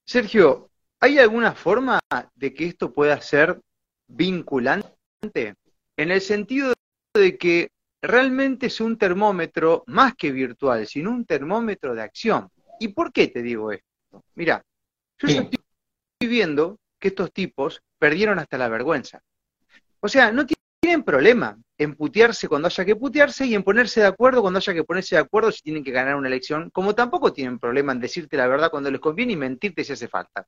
[0.04, 2.00] Sergio, ¿hay alguna forma
[2.34, 3.60] de que esto pueda ser
[4.06, 5.54] vinculante?
[5.96, 6.74] En el sentido
[7.14, 7.70] de que
[8.02, 12.48] realmente es un termómetro más que virtual, sino un termómetro de acción.
[12.78, 14.22] ¿Y por qué te digo esto?
[14.34, 14.62] Mira,
[15.18, 15.58] yo estoy
[16.20, 19.20] viendo que estos tipos perdieron hasta la vergüenza.
[20.00, 20.46] O sea, no
[20.80, 24.74] tienen problema en putearse cuando haya que putearse y en ponerse de acuerdo cuando haya
[24.74, 28.00] que ponerse de acuerdo si tienen que ganar una elección, como tampoco tienen problema en
[28.00, 30.46] decirte la verdad cuando les conviene y mentirte si hace falta.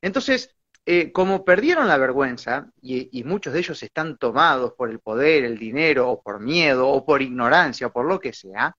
[0.00, 5.44] Entonces, eh, como perdieron la vergüenza, y, muchos de ellos están tomados por el poder,
[5.44, 8.76] el dinero, o por miedo, o por ignorancia, o por lo que sea,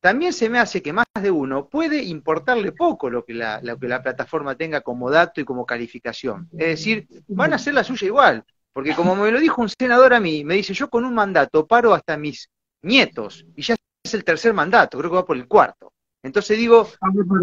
[0.00, 3.78] también se me hace que más de uno puede importarle poco lo que la, lo
[3.78, 6.48] que la plataforma tenga como dato y como calificación.
[6.52, 10.14] Es decir, van a hacer la suya igual, porque como me lo dijo un senador
[10.14, 12.48] a mí, me dice, yo con un mandato paro hasta mis
[12.82, 15.92] nietos, y ya es el tercer mandato, creo que va por el cuarto.
[16.22, 16.88] Entonces digo,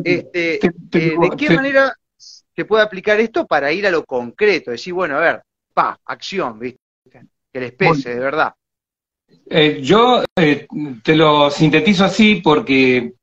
[0.04, 4.94] este, eh, ¿de qué manera se puede aplicar esto para ir a lo concreto, decir,
[4.94, 6.80] bueno, a ver, pa, acción, ¿viste?
[7.52, 8.54] Que les pese, de verdad.
[9.50, 10.68] Eh, yo eh,
[11.04, 13.14] te lo sintetizo así porque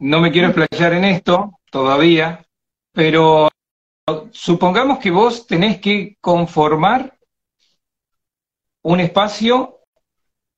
[0.00, 2.44] no me quiero explayar en esto todavía,
[2.92, 3.48] pero
[4.30, 7.16] supongamos que vos tenés que conformar
[8.82, 9.80] un espacio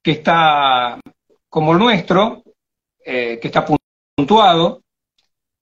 [0.03, 1.01] que está
[1.49, 2.43] como el nuestro,
[3.05, 3.67] eh, que está
[4.17, 4.83] puntuado,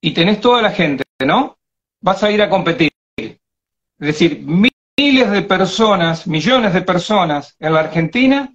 [0.00, 1.58] y tenés toda la gente, ¿no?
[2.00, 2.90] vas a ir a competir.
[3.16, 3.36] Es
[3.98, 8.54] decir, miles de personas, millones de personas en la Argentina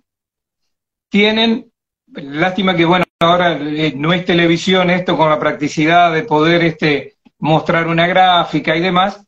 [1.10, 1.72] tienen,
[2.08, 7.18] lástima que bueno, ahora eh, no es televisión esto con la practicidad de poder este,
[7.40, 9.24] mostrar una gráfica y demás,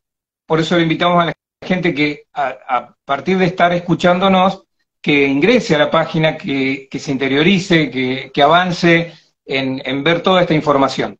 [0.46, 1.32] por eso le invitamos a la
[1.64, 4.64] gente que a, partir de estar escuchándonos,
[5.00, 9.12] que ingrese a la página, que, se interiorice, que, avance
[9.44, 11.18] en, ver toda esta información.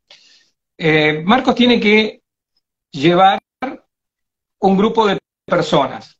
[0.76, 2.22] Eh, Marcos tiene que
[2.90, 3.40] llevar
[4.60, 6.18] un grupo de personas.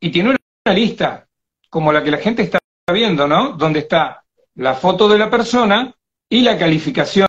[0.00, 1.26] Y tiene una lista,
[1.68, 2.58] como la que la gente está
[2.92, 3.52] viendo, ¿no?
[3.52, 5.94] Donde está la foto de la persona
[6.28, 7.28] y la calificación,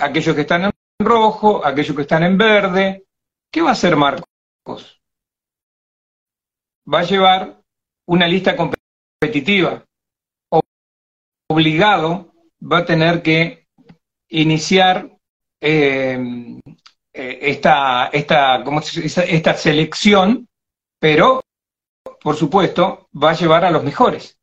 [0.00, 3.04] aquellos que están en rojo, aquellos que están en verde.
[3.50, 5.00] ¿Qué va a hacer Marcos?
[6.92, 7.59] Va a llevar
[8.10, 9.84] una lista competitiva.
[11.48, 13.66] Obligado va a tener que
[14.28, 15.16] iniciar
[15.60, 16.60] eh,
[17.12, 20.48] eh, esta, esta, esta selección,
[20.98, 21.40] pero
[22.20, 24.38] por supuesto, va a llevar a los mejores.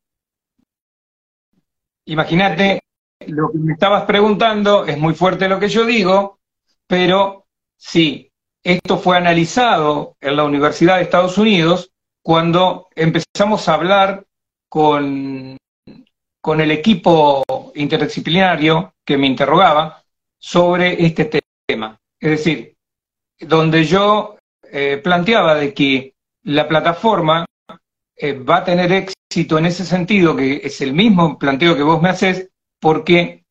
[2.06, 2.82] Imagínate,
[3.28, 6.40] lo que me estabas preguntando es muy fuerte lo que yo digo,
[6.88, 8.32] pero sí,
[8.64, 11.92] esto fue analizado en la Universidad de Estados Unidos
[12.28, 14.26] cuando empezamos a hablar
[14.68, 15.56] con,
[16.42, 20.04] con el equipo interdisciplinario que me interrogaba
[20.38, 21.98] sobre este tema.
[22.20, 22.76] Es decir,
[23.40, 24.36] donde yo
[24.70, 27.46] eh, planteaba de que la plataforma
[28.18, 32.02] eh, va a tener éxito en ese sentido, que es el mismo planteo que vos
[32.02, 32.50] me haces,
[32.82, 33.46] porque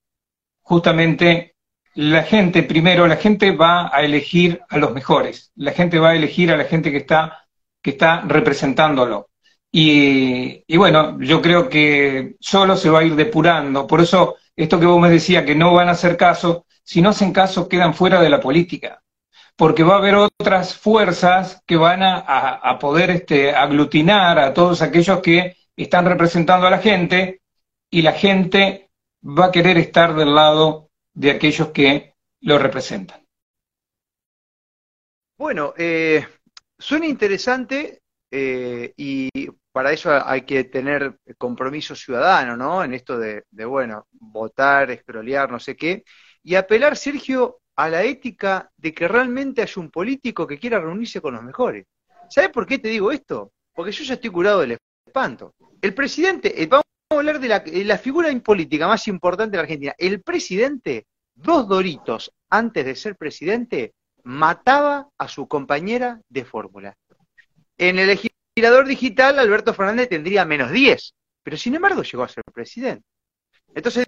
[0.60, 1.54] justamente
[1.94, 6.16] la gente, primero, la gente va a elegir a los mejores, la gente va a
[6.16, 7.45] elegir a la gente que está,
[7.86, 9.28] que está representándolo.
[9.70, 13.86] Y, bueno, yo creo que solo se va a ir depurando.
[13.86, 17.10] Por eso, esto que vos me decías, que no van a hacer caso, si no
[17.10, 19.00] hacen caso, quedan fuera de la política
[19.56, 25.20] porque va a haber otras fuerzas que van a, poder este, aglutinar a todos aquellos
[25.22, 27.40] que están representando a la gente
[27.90, 28.90] y la gente
[29.22, 33.24] va a querer estar del lado de aquellos que lo representan.
[35.38, 36.26] Bueno, eh,
[36.78, 39.30] suena interesante eh, y
[39.72, 42.82] para eso hay que tener compromiso ciudadano, ¿no?
[42.82, 46.04] En esto de, bueno, votar, escrolear, no sé qué.
[46.42, 51.20] Y apelar, Sergio, a la ética de que realmente hay un político que quiera reunirse
[51.20, 51.84] con los mejores.
[52.30, 53.52] ¿Sabes por qué te digo esto?
[53.74, 55.54] Porque yo ya estoy curado del espanto.
[55.82, 59.56] El presidente, eh, vamos a hablar de la, de la figura política más importante de
[59.58, 59.94] la Argentina.
[59.98, 63.92] El presidente, dos doritos antes de ser presidente,
[64.26, 66.96] mataba a su compañera de fórmula.
[67.78, 72.44] En el legislador digital, Alberto Fernández tendría menos 10, pero sin embargo llegó a ser
[72.52, 73.06] presidente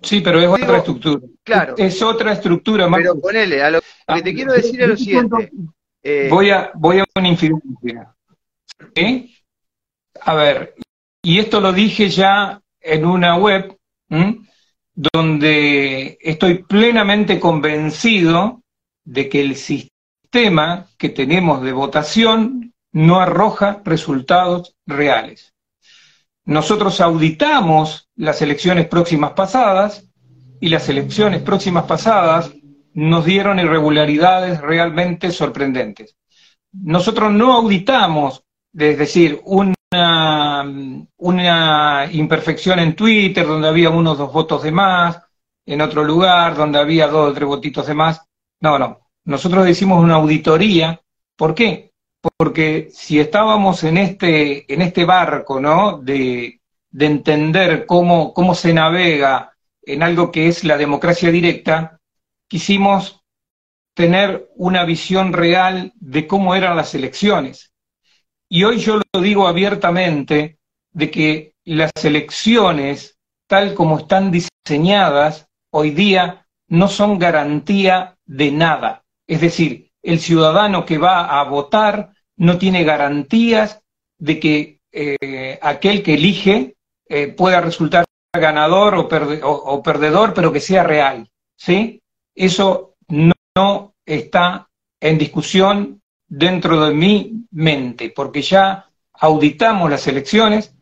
[0.03, 1.27] sí, pero es otra estructura.
[1.43, 1.75] Claro.
[1.77, 2.89] Es otra estructura.
[2.89, 3.01] Más...
[3.01, 5.51] Pero ponele, a lo que ah, te quiero decir es lo siguiente.
[6.03, 8.15] Eh, voy, a, voy a una infidencia.
[10.21, 10.75] A ver,
[11.23, 13.77] y esto lo dije ya en una web
[14.95, 18.63] donde estoy plenamente convencido
[19.05, 19.98] de que el sistema
[20.31, 25.55] que tenemos de votación no arroja resultados reales.
[26.45, 30.09] Nosotros auditamos las elecciones próximas pasadas
[30.61, 32.53] y las elecciones próximas pasadas
[32.95, 36.17] nos dieron irregularidades realmente sorprendentes.
[36.73, 38.45] Nosotros no auditamos,
[38.77, 40.65] es decir, una,
[41.17, 45.21] una imperfección en Twitter donde había unos dos votos de más,
[45.67, 48.23] en otro lugar donde había dos o tres votitos de más.
[48.61, 49.08] No, no.
[49.29, 51.01] Nosotros hicimos una auditoría.
[51.37, 51.89] ¿Por qué?
[52.37, 55.99] porque si estábamos en este, en este barco, ¿no?
[55.99, 56.61] De,
[56.91, 62.01] de entender cómo, cómo se navega en algo que es la democracia directa,
[62.49, 63.23] quisimos
[63.95, 67.73] tener una visión real de cómo eran las elecciones.
[68.49, 70.59] Y hoy yo lo digo abiertamente,
[70.91, 79.05] de que las elecciones, tal como están diseñadas, hoy día no son garantía de nada.
[79.29, 83.81] Es decir, el ciudadano que va a votar no tiene garantías
[84.19, 86.77] de que eh, aquel que elige
[87.09, 91.29] eh, pueda resultar ganador o, perdedor, pero que sea real.
[91.57, 92.03] ¿sí?
[92.35, 94.69] Eso no, está
[95.01, 100.75] en discusión dentro de mi mente, porque ya auditamos las elecciones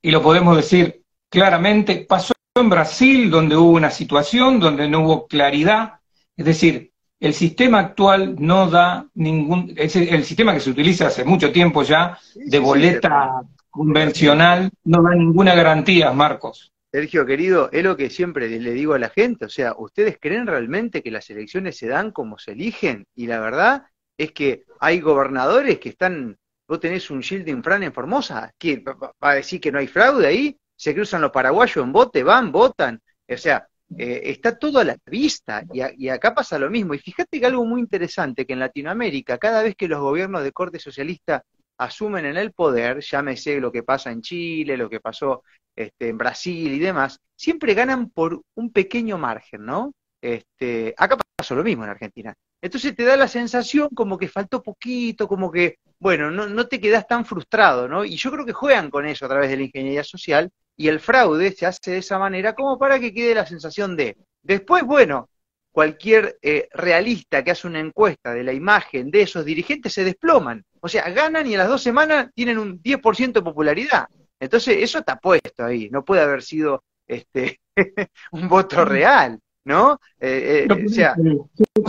[0.00, 5.26] y lo podemos decir claramente, pasó en Brasil donde hubo una situación donde no hubo
[5.26, 6.00] claridad,
[6.36, 6.91] es decir,
[7.22, 11.84] el sistema actual no da ningún, es el sistema que se utiliza hace mucho tiempo
[11.84, 16.72] ya, de boleta convencional, no da ninguna garantía, Marcos.
[16.90, 20.48] Sergio, querido, es lo que siempre le digo a la gente, o sea, ¿ustedes creen
[20.48, 23.06] realmente que las elecciones se dan como se eligen?
[23.14, 23.84] Y la verdad
[24.18, 29.12] es que hay gobernadores que están, vos tenés un shielding Fran en Formosa, que va
[29.20, 33.00] a decir que no hay fraude ahí, se cruzan los paraguayos en bote, van, votan,
[33.28, 36.94] o sea, eh, está todo a la vista y, acá pasa lo mismo.
[36.94, 40.52] Y fíjate que algo muy interesante, que en Latinoamérica, cada vez que los gobiernos de
[40.52, 41.44] corte socialista
[41.78, 45.42] asumen en el poder, llámese lo que pasa en Chile, lo que pasó
[45.76, 49.92] este, en Brasil y demás, siempre ganan por un pequeño margen, ¿no?
[50.20, 52.34] Este, acá pasó lo mismo en Argentina.
[52.60, 56.80] Entonces te da la sensación como que faltó poquito, como que, bueno, no, no te
[56.80, 58.04] quedas tan frustrado, ¿no?
[58.04, 61.00] Y yo creo que juegan con eso a través de la ingeniería social y el
[61.00, 65.28] fraude se hace de esa manera como para que quede la sensación de, después, bueno,
[65.72, 70.64] cualquier eh, realista que hace una encuesta de la imagen de esos dirigentes se desploman.
[70.80, 74.06] O sea, ganan y a las dos semanas tienen un 10% de popularidad.
[74.38, 77.60] Entonces, eso está puesto ahí, no puede haber sido este
[78.32, 79.98] un voto real, ¿no?
[80.20, 81.14] Eh, eh, o sea,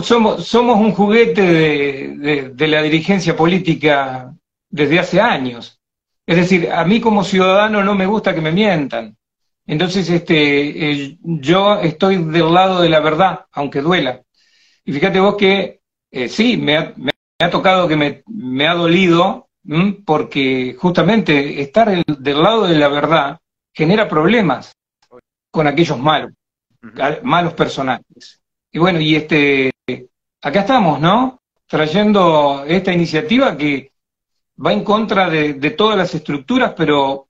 [0.02, 4.32] somos, somos un juguete de, de la dirigencia política
[4.70, 5.80] desde hace años.
[6.26, 9.16] Es decir, a mí como ciudadano no me gusta que me mientan.
[9.66, 14.22] Entonces, este, eh, yo estoy del lado de la verdad, aunque duela.
[14.84, 19.48] Y fíjate vos que eh, sí, me ha, tocado que me, ha dolido,
[20.04, 23.38] porque justamente estar del lado de la verdad
[23.72, 24.76] genera problemas
[25.50, 26.32] con aquellos malos,
[27.22, 28.42] malos personajes.
[28.70, 29.72] Y bueno, y este,
[30.42, 31.40] acá estamos, ¿no?
[31.66, 33.93] Trayendo esta iniciativa que
[34.64, 37.28] va en contra de, todas las estructuras, pero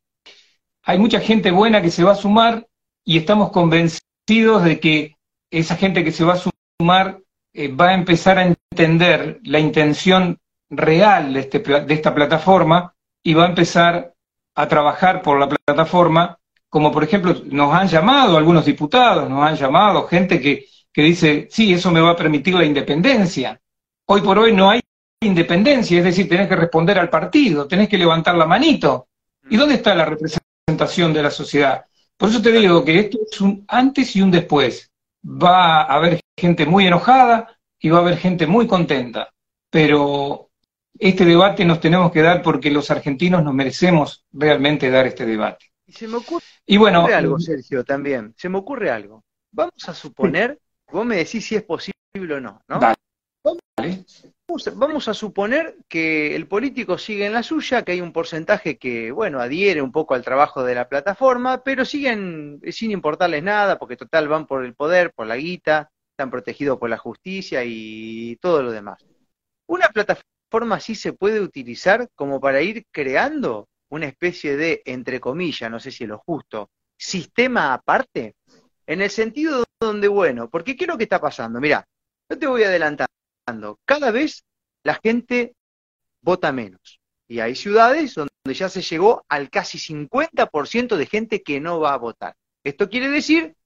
[0.82, 2.66] hay mucha gente buena que se va a sumar
[3.04, 5.16] y estamos convencidos de que
[5.50, 6.42] esa gente que se va a
[6.80, 7.20] sumar
[7.52, 10.38] eh, va a empezar a entender la intención
[10.70, 14.14] real de, este, de esta plataforma y va a empezar
[14.54, 19.56] a trabajar por la plataforma, como por ejemplo nos han llamado algunos diputados, nos han
[19.56, 23.60] llamado gente que que dice, sí, eso me va a permitir la independencia.
[24.06, 24.80] Hoy por hoy no hay
[25.26, 29.08] independencia, es decir, tenés que responder al partido, tenés que levantar la manito.
[29.48, 31.84] ¿Y dónde está la representación de la sociedad?
[32.16, 34.90] Por eso te digo que esto es un antes y un después.
[35.24, 39.30] Va a haber gente muy enojada y va a haber gente muy contenta,
[39.70, 40.50] pero
[40.98, 45.66] este debate nos tenemos que dar porque los argentinos nos merecemos realmente dar este debate.
[45.86, 48.34] Y se me ocurre, algo, Sergio, también.
[48.36, 49.22] Se me ocurre algo.
[49.52, 50.58] Vamos a suponer
[50.94, 52.78] Vos me decís si es posible o no, ¿no?
[52.78, 54.24] Vamos,
[55.08, 59.40] a suponer que el político sigue en la suya, que hay un porcentaje que, bueno,
[59.40, 64.28] adhiere un poco al trabajo de la plataforma, pero siguen sin importarles nada, porque total
[64.28, 68.70] van por el poder, por la guita, están protegidos por la justicia y todo lo
[68.70, 69.04] demás.
[69.66, 75.70] Una plataforma así se puede utilizar como para ir creando una especie de, entre comillas,
[75.70, 78.36] no sé si es lo justo, sistema aparte
[78.86, 81.60] en el sentido donde, bueno, porque ¿qué es lo que está pasando?
[81.60, 81.84] Mira,
[82.28, 82.62] yo te voy
[83.84, 84.44] Cada vez
[84.82, 85.54] la gente
[86.20, 87.00] vota menos.
[87.28, 91.94] Y hay ciudades donde ya se llegó al casi 50% de gente que no va
[91.94, 92.36] a votar.
[92.62, 93.56] Esto quiere decir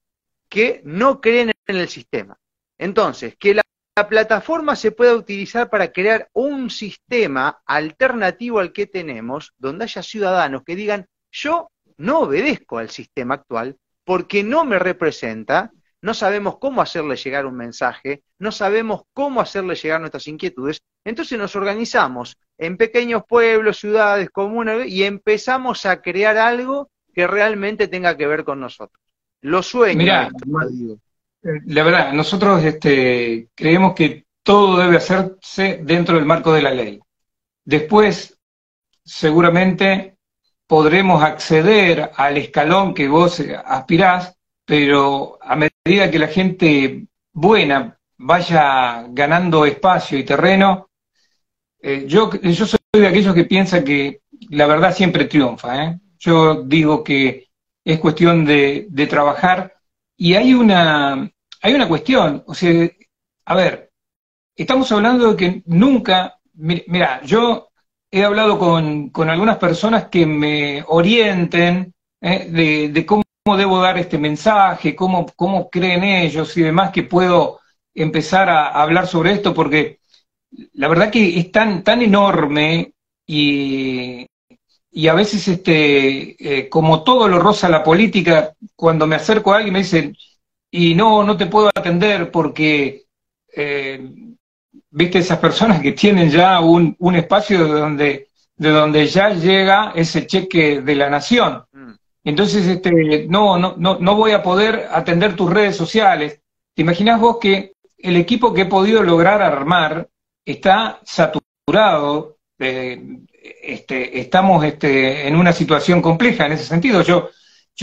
[0.49, 2.37] que no creen en el sistema.
[2.79, 3.63] Entonces, que la
[4.09, 10.63] plataforma se pueda utilizar para crear un sistema alternativo al que tenemos, donde haya ciudadanos
[10.65, 16.81] que digan, yo no obedezco al sistema actual, porque no me representa, no sabemos cómo
[16.81, 22.77] hacerle llegar un mensaje, no sabemos cómo hacerle llegar nuestras inquietudes, entonces nos organizamos en
[22.77, 28.61] pequeños pueblos, ciudades, comunas y empezamos a crear algo que realmente tenga que ver con
[28.61, 29.03] nosotros.
[29.41, 29.97] Los sueños.
[29.97, 30.31] Mira,
[31.43, 36.71] eh, la verdad, nosotros este, creemos que todo debe hacerse dentro del marco de la
[36.71, 37.01] ley.
[37.65, 38.39] Después,
[39.05, 40.17] seguramente,
[40.67, 49.07] podremos acceder al escalón que vos aspirás, pero a medida que la gente buena vaya
[49.09, 50.91] ganando espacio y terreno,
[51.81, 55.85] eh, yo, yo soy de aquellos que piensan que la verdad siempre triunfa.
[55.85, 56.01] ¿eh?
[56.19, 57.49] Yo digo que
[57.85, 59.75] es cuestión de, de, trabajar
[60.17, 61.31] y hay una,
[61.63, 62.89] hay una cuestión, o sea,
[63.47, 63.91] a ver,
[64.55, 67.69] estamos hablando de que nunca, mira, yo
[68.11, 73.23] he hablado con, algunas personas que me orienten eh, de, cómo
[73.57, 77.61] debo dar este mensaje, cómo, cómo creen ellos y demás, que puedo
[77.95, 80.01] empezar a, hablar sobre esto, porque
[80.75, 82.93] la verdad que es tan, tan enorme
[83.27, 84.27] y,
[84.91, 89.57] y a veces, este, eh, como todo lo roza la política, cuando me acerco a
[89.59, 90.17] alguien me dicen,
[90.71, 93.07] y no, no te puedo atender porque
[93.55, 94.11] eh,
[94.91, 99.93] viste esas personas que tienen ya un, un espacio de donde, de donde ya llega
[99.95, 101.65] ese cheque de la nación.
[102.29, 106.41] Entonces, este, no, no, no, no voy a poder atender tus redes sociales.
[106.75, 110.09] ¿Te imaginas vos que el equipo que he podido lograr armar
[110.45, 112.37] está saturado?
[112.59, 117.03] este, estamos este, en una situación compleja en ese sentido.
[117.03, 117.31] Yo,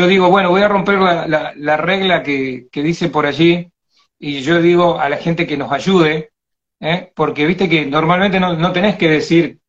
[0.08, 3.72] digo, bueno, voy a romper la, la, regla que, dice por allí
[4.20, 6.32] y yo digo a la gente que nos ayude,
[6.80, 7.12] ¿eh?
[7.16, 9.60] porque viste que normalmente no, tenés que decir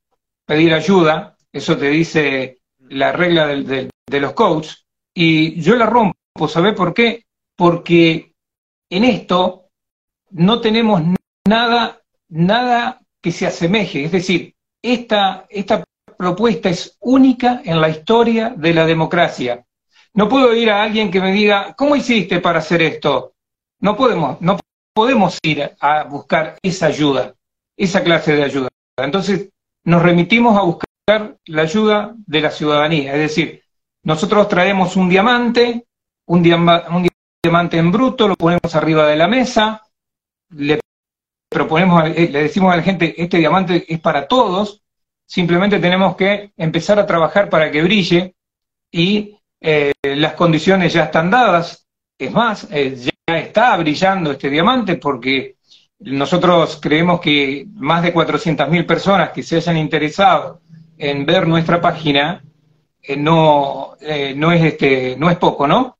[0.45, 2.56] pedir ayuda, eso te dice
[2.91, 7.25] la regla de los coaches, y yo la rompo, ¿sabés por qué?
[7.57, 8.35] Porque
[8.91, 9.71] en esto
[10.31, 11.03] no tenemos
[11.47, 15.85] nada, nada que se asemeje, es decir, esta, esta
[16.17, 19.65] propuesta es única en la historia de la democracia.
[20.15, 23.35] No puedo ir a alguien que me diga, ¿cómo hiciste para hacer esto?
[23.81, 24.59] No podemos, no
[24.95, 27.35] podemos ir a buscar esa ayuda,
[27.77, 28.69] esa clase de ayuda.
[28.97, 29.51] Entonces,
[29.85, 33.13] nos remitimos a buscar la ayuda de la ciudadanía.
[33.15, 33.63] Es decir,
[34.03, 35.87] nosotros traemos un diamante,
[36.27, 39.83] un, diamante en bruto, lo ponemos arriba de la mesa,
[40.51, 40.81] le
[41.49, 44.83] proponemos, eh, le decimos a la gente, este diamante es para todos,
[45.25, 48.35] simplemente tenemos que empezar a trabajar para que brille
[48.91, 51.87] y eh, las condiciones ya están dadas.
[52.19, 55.55] Es más, eh, ya está brillando este diamante porque
[56.01, 60.63] nosotros creemos que más de 400.000 personas que se hayan interesado
[60.99, 62.43] en ver nuestra página
[63.03, 63.97] eh, no,
[64.35, 65.99] no, es este, no es poco, ¿no?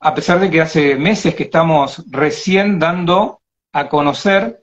[0.00, 4.62] A pesar de que hace meses que estamos recién dando a conocer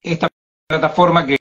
[0.00, 0.28] esta
[0.66, 1.36] plataforma que,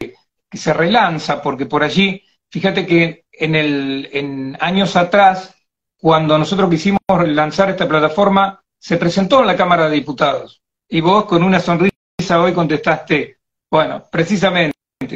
[0.50, 5.56] que se relanza, porque por allí, fíjate que en, el, en años atrás,
[5.98, 10.62] cuando nosotros quisimos lanzar esta plataforma, se presentó en la Cámara de Diputados.
[10.88, 11.92] Y vos con una sonrisa
[12.40, 13.38] hoy contestaste,
[13.72, 14.73] bueno, precisamente,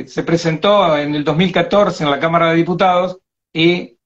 [0.08, 3.20] se presentó en el 2014 en la Cámara de Diputados
[3.54, 3.98] y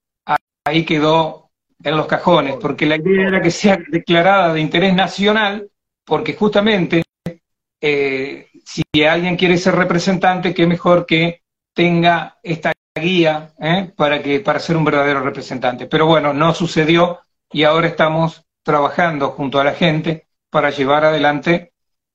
[0.64, 1.50] ahí quedó
[1.82, 5.68] en los cajones, porque la idea era que sea declarada de interés nacional,
[6.04, 7.02] porque justamente
[7.80, 11.42] eh, si alguien quiere ser representante, qué mejor que
[11.74, 13.90] tenga esta guía ¿eh?
[13.96, 15.86] para, que, para ser un verdadero representante.
[15.86, 17.20] Pero bueno, no sucedió
[17.50, 21.72] y ahora estamos trabajando junto a la gente para llevar adelante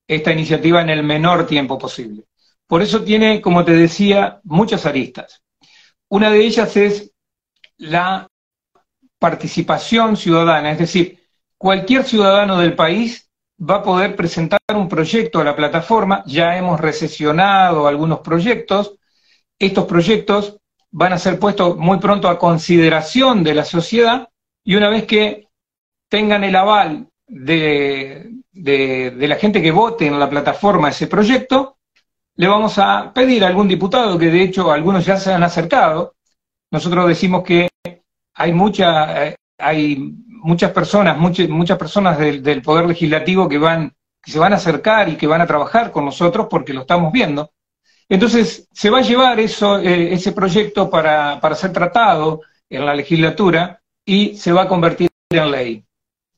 [0.07, 2.23] esta iniciativa en el menor tiempo posible.
[2.67, 5.41] Por eso tiene, como te decía, muchas aristas.
[6.09, 7.11] Una de ellas es
[7.77, 8.27] la
[9.19, 11.19] participación ciudadana, es decir,
[11.57, 16.79] cualquier ciudadano del país va a poder presentar un proyecto a la plataforma, ya hemos
[16.79, 18.95] recesionado algunos proyectos,
[19.57, 20.57] estos proyectos
[20.91, 24.29] van a ser puestos muy pronto a consideración de la sociedad
[24.63, 25.47] y una vez que
[26.09, 31.76] tengan el aval de, de, la gente que vote en la plataforma ese proyecto,
[32.37, 36.13] le vamos a pedir a algún diputado, que de hecho algunos ya se han acercado,
[36.71, 37.69] nosotros decimos que
[38.35, 44.39] hay mucha, eh, hay muchas personas, muchas, personas del, Poder Legislativo que, van, que se
[44.39, 47.51] van a acercar y que van a trabajar con nosotros porque lo estamos viendo.
[48.07, 52.93] Entonces, se va a llevar eso, eh, ese proyecto para, para ser tratado en la
[52.93, 55.83] legislatura y se va a convertir en ley.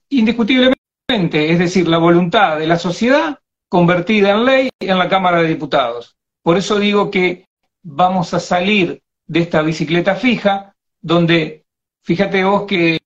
[0.09, 3.38] Indiscutiblemente, es decir, la voluntad de la sociedad
[3.69, 6.17] convertida en ley en la Cámara de Diputados.
[6.41, 7.45] Por eso digo que
[7.83, 11.63] vamos a salir de esta bicicleta fija, donde,
[12.01, 12.99] fíjate vos que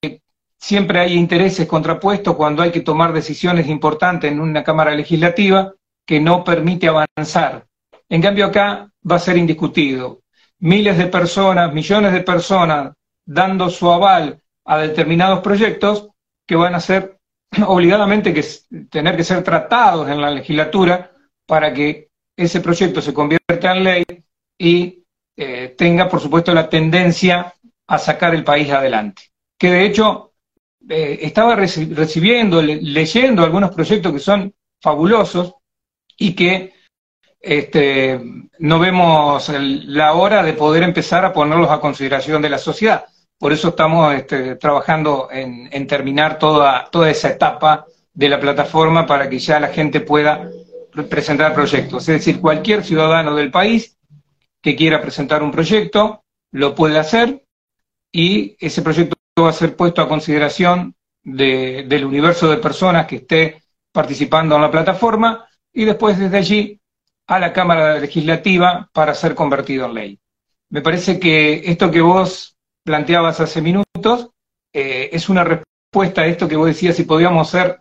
[0.58, 5.74] siempre hay intereses contrapuestos cuando hay que tomar decisiones importantes en una Cámara Legislativa
[6.06, 7.66] que no permite avanzar.
[8.08, 10.22] En cambio acá va a ser indiscutido.
[10.60, 12.94] Miles de personas, millones de personas
[13.26, 16.10] dando su aval a determinados proyectos
[16.48, 17.20] que van a ser
[17.68, 18.46] obligadamente que
[18.90, 21.12] tener que ser tratados en la legislatura
[21.46, 24.06] para que ese proyecto se convierta en ley
[24.58, 25.04] y
[25.36, 27.54] eh, tenga, por supuesto, la tendencia
[27.88, 29.24] a sacar el país adelante.
[29.58, 30.34] Que de hecho
[30.90, 35.56] eh, estaba recibiendo, leyendo algunos proyectos que son fabulosos
[36.18, 36.74] y que
[37.40, 38.20] este,
[38.60, 43.06] no vemos la hora de poder empezar a ponerlos a consideración de la sociedad.
[43.38, 49.30] Por eso estamos este, trabajando en, terminar toda, toda esa etapa de la plataforma para
[49.30, 50.50] que ya la gente pueda
[51.10, 52.08] presentar proyectos.
[52.08, 53.98] Es decir, cualquier ciudadano del país
[54.62, 57.44] que quiera presentar un proyecto lo puede hacer
[58.12, 63.64] y ese proyecto va a ser puesto a consideración del universo de personas que esté
[63.92, 66.80] participando en la plataforma y después desde allí
[67.28, 70.20] a la Cámara Legislativa para ser convertido en ley.
[70.70, 72.53] Me parece que esto que vos
[72.84, 74.30] planteabas hace minutos
[74.74, 77.80] eh, es una respuesta a esto que vos decías si podíamos ser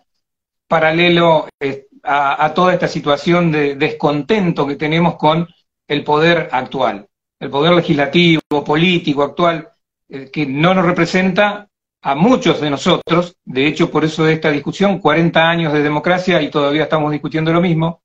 [0.67, 5.47] paralelo eh, a, toda esta situación de descontento que tenemos con
[5.87, 7.07] el poder actual,
[7.39, 9.69] el poder legislativo, político actual,
[10.09, 11.67] eh, que no nos representa
[12.01, 16.41] a muchos de nosotros, de hecho por eso de esta discusión, 40 años de democracia
[16.41, 18.03] y todavía estamos discutiendo lo mismo,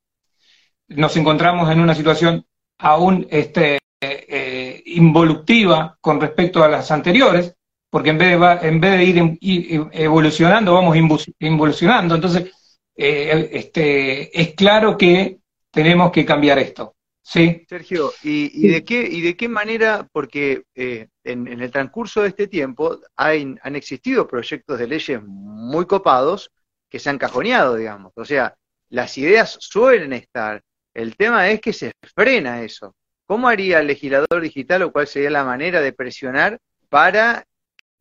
[0.89, 2.47] nos encontramos en una situación
[2.79, 3.79] aún este,
[4.87, 7.55] involutiva con respecto a las anteriores,
[7.91, 9.05] porque en vez de, en vez de
[9.41, 10.97] ir evolucionando, vamos
[11.39, 12.15] involucionando.
[12.15, 12.53] Entonces,
[12.97, 15.39] eh, este, es claro que
[15.71, 16.95] tenemos que cambiar esto.
[17.23, 17.65] Sí.
[17.69, 22.49] Sergio, ¿y, de qué, y de qué manera, porque eh, en, el transcurso de este
[22.49, 26.51] tiempo hay, han existido proyectos de leyes muy copados
[26.89, 28.13] que se han cajoneado, digamos.
[28.17, 28.55] O sea,
[28.89, 30.63] las ideas suelen estar.
[30.95, 32.95] El tema es que se frena eso.
[33.29, 36.59] ¿Cómo haría el legislador digital o cuál sería la manera de presionar
[36.89, 37.45] para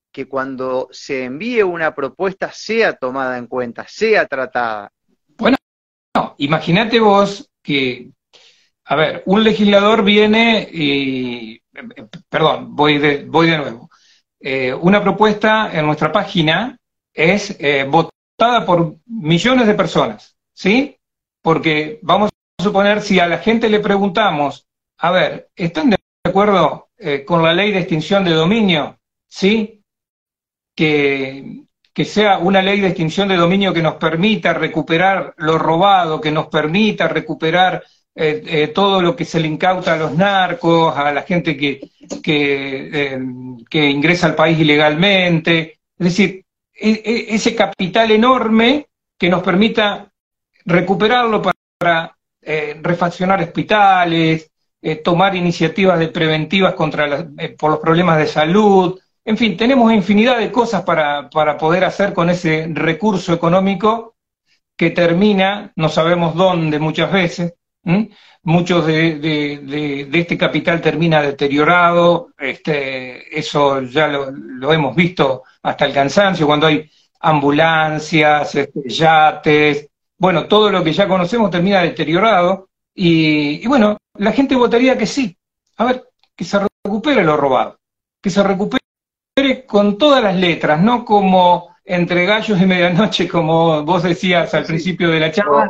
[0.10, 4.90] que cuando se envíe una propuesta sea tomada en cuenta, sea tratada?
[5.36, 5.58] Bueno,
[6.16, 8.12] no, imagínate vos que
[8.86, 11.60] a ver, un legislador viene y,
[12.30, 13.90] perdón, voy de, voy de nuevo.
[14.40, 16.80] Eh, una propuesta en nuestra página
[17.14, 20.98] es eh, votada por millones de personas, ¿sí?
[21.42, 24.67] Porque vamos a suponer, si a la gente le preguntamos,
[24.98, 29.82] a ver, ¿están de acuerdo eh, con la ley de extinción de dominio, ¿sí?
[30.76, 36.22] Que, que sea una ley de extinción de dominio que nos permita recuperar lo robado,
[36.22, 37.84] que nos permita recuperar
[38.16, 41.80] eh, eh, todo lo que se le incauta a los narcos, a la gente que,
[42.22, 43.20] que,
[43.70, 45.80] que ingresa al país ilegalmente.
[45.98, 48.88] Es decir, e, e, ese capital enorme
[49.18, 50.12] que nos permita
[50.66, 54.52] recuperarlo para eh, refaccionar hospitales,
[54.90, 58.98] eh, tomar iniciativas de preventivas contra eh, por los problemas de salud.
[59.26, 64.16] En fin, tenemos infinidad de cosas para, para poder hacer con ese recurso económico
[64.78, 67.54] que termina, no sabemos dónde muchas veces,
[68.44, 75.86] muchos de, de, este capital termina deteriorado, este, eso ya lo, lo, hemos visto hasta
[75.86, 82.70] el cansancio, cuando hay ambulancias, este, yates, bueno, todo lo que ya conocemos termina deteriorado
[83.00, 85.38] y, bueno, la gente votaría que sí.
[85.78, 87.78] A ver, que se recupere lo robado,
[88.20, 88.82] que se recupere
[89.68, 95.12] con todas las letras, no como entre gallos y medianoche, como vos decías al principio
[95.12, 95.70] de la charla.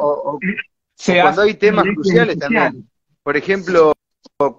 [1.21, 2.89] cuando hay temas cruciales también.
[3.21, 3.91] Por ejemplo,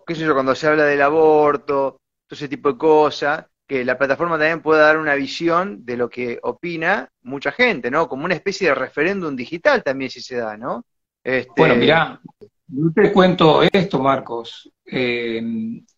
[0.06, 1.96] qué sé yo, cuando se habla del aborto,
[2.26, 6.10] todo ese tipo de cosas, que la plataforma también pueda dar una visión de lo
[6.10, 8.10] que opina mucha gente, ¿no?
[8.10, 10.84] Como una especie de referéndum digital también si se da, ¿no?
[11.24, 11.50] Este...
[11.56, 12.20] Bueno, mirá,
[12.68, 14.70] yo te cuento esto, Marcos.
[14.84, 15.42] Eh,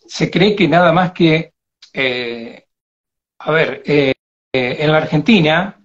[0.07, 1.53] se cree que nada más que,
[1.93, 2.65] eh,
[3.39, 4.15] a ver, eh,
[4.53, 5.81] en la Argentina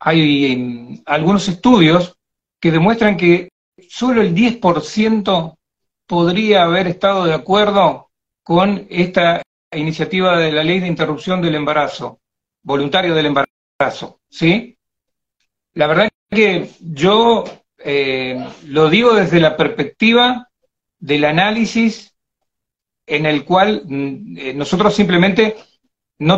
[0.00, 2.16] hay algunos estudios
[2.58, 3.50] que demuestran que
[3.88, 5.58] solo el 10%
[6.06, 8.10] podría haber estado de acuerdo
[8.42, 12.20] con esta iniciativa de la ley de interrupción del embarazo,
[12.62, 14.76] voluntario del embarazo, ¿sí?
[15.74, 17.44] La verdad que yo
[17.84, 20.48] eh, lo digo desde la perspectiva
[20.98, 22.14] del análisis
[23.06, 25.56] en el cual mm, eh, nosotros simplemente
[26.20, 26.34] no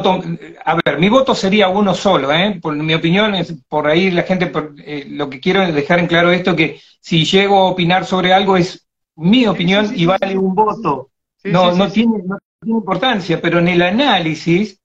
[0.64, 2.58] a ver, mi voto sería uno solo, ¿eh?
[2.62, 6.30] Por mi opinión, es, por ahí la gente, eh, lo que quiero dejar en claro
[6.30, 8.86] esto, que si llego a opinar sobre algo es
[9.16, 11.10] mi opinión y vale un voto.
[11.44, 12.22] no, no, tiene,
[12.60, 14.80] tiene importancia, pero en el análisis,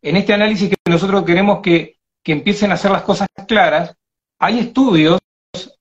[0.00, 3.96] en este análisis que nosotros queremos que, que empiecen a hacer las cosas claras,
[4.38, 5.18] hay estudios,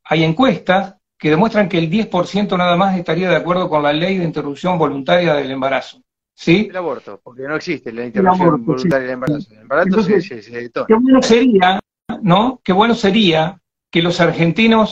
[0.06, 4.18] hay encuestas que demuestran que el 10% nada más estaría de acuerdo con la ley
[4.18, 6.02] de interrupción voluntaria del embarazo.
[6.34, 6.68] ¿Sí?
[6.70, 9.54] El aborto, porque no existe la interrupción voluntaria del embarazo.
[9.54, 11.80] El embarazo Qué bueno sería,
[12.22, 12.62] ¿no?
[12.64, 14.92] Qué bueno sería que los argentinos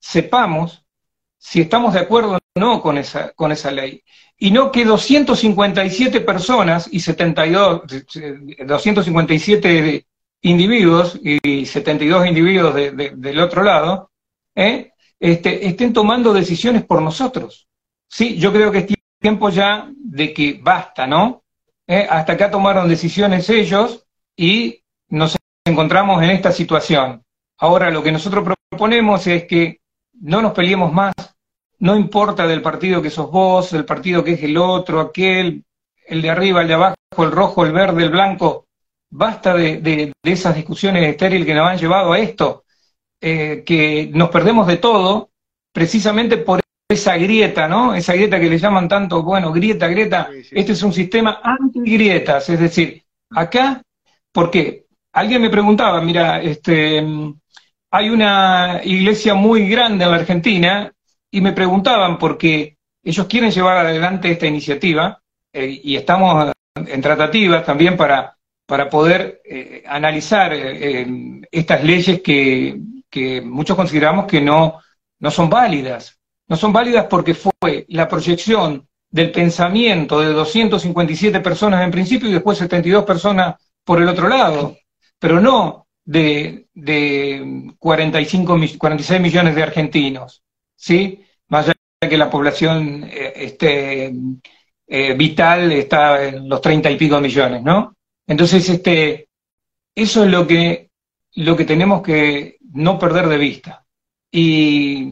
[0.00, 0.84] sepamos
[1.38, 4.02] si estamos de acuerdo o no con esa, con esa ley
[4.36, 7.82] y no que 257 personas y 72,
[8.66, 10.06] 257
[10.42, 14.10] individuos y 72 individuos del otro lado,
[14.58, 14.92] ¿eh?
[15.20, 17.68] este, estén tomando decisiones por nosotros.
[18.08, 18.86] Sí, yo creo que es
[19.20, 21.44] tiempo ya de que basta, ¿no?
[21.86, 22.06] ¿Eh?
[22.08, 24.04] Hasta acá tomaron decisiones ellos
[24.36, 27.22] y nos encontramos en esta situación.
[27.58, 29.80] Ahora lo que nosotros proponemos es que
[30.20, 31.14] no nos peleemos más,
[31.78, 35.64] no importa del partido que sos vos, del partido que es el otro, aquel,
[36.06, 38.66] el de arriba, el de abajo, el rojo, el verde, el blanco,
[39.10, 42.64] basta de, esas discusiones estériles que nos han llevado a esto,
[43.20, 45.30] eh, que nos perdemos de todo
[45.72, 47.94] precisamente por esa grieta, ¿no?
[47.94, 52.60] Esa grieta que le llaman tanto, bueno, grieta, grieta, este es un sistema anti-grietas, es
[52.60, 53.82] decir, acá,
[54.32, 54.86] ¿por qué?
[55.12, 57.04] Alguien me preguntaba, mira, este,
[57.90, 60.92] hay una iglesia muy grande en la Argentina
[61.30, 65.20] y me preguntaban porque ellos quieren llevar adelante esta iniciativa
[65.52, 71.06] eh, y estamos en tratativas también para, para poder eh, analizar eh,
[71.50, 72.78] estas leyes que,
[73.10, 74.80] que, muchos consideramos que no,
[75.18, 76.18] no son válidas.
[76.46, 82.32] No son válidas porque fue la proyección del pensamiento de 257 personas en principio y
[82.32, 84.76] después 72 personas por el otro lado,
[85.18, 90.42] pero no de, de 45, 46 millones de argentinos.
[90.76, 91.24] ¿sí?
[91.48, 94.12] Más allá de que la población eh, este,
[94.86, 97.94] eh, vital está en los treinta y pico millones, ¿no?
[98.26, 99.28] Entonces, este,
[99.94, 100.87] eso es lo que,
[101.38, 103.84] lo que tenemos que no perder de vista.
[104.30, 105.10] Y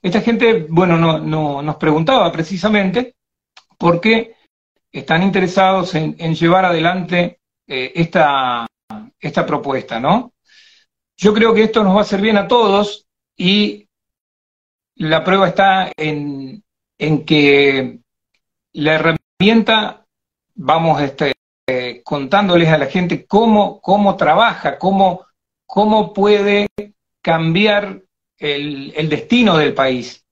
[0.00, 3.16] esta gente, bueno, no, no, nos preguntaba precisamente
[3.76, 4.36] por qué
[4.92, 8.66] están interesados en, llevar adelante eh, esta,
[9.18, 10.32] esta propuesta, ¿no?
[11.16, 13.88] Yo creo que esto nos va a hacer bien a todos y
[14.94, 16.62] la prueba está en,
[17.26, 17.98] que
[18.74, 20.04] la herramienta,
[20.54, 21.34] vamos este,
[22.04, 25.27] contándoles a la gente cómo, cómo trabaja, cómo,
[25.68, 26.66] cómo puede
[27.22, 28.02] cambiar
[28.38, 30.24] el, destino del país,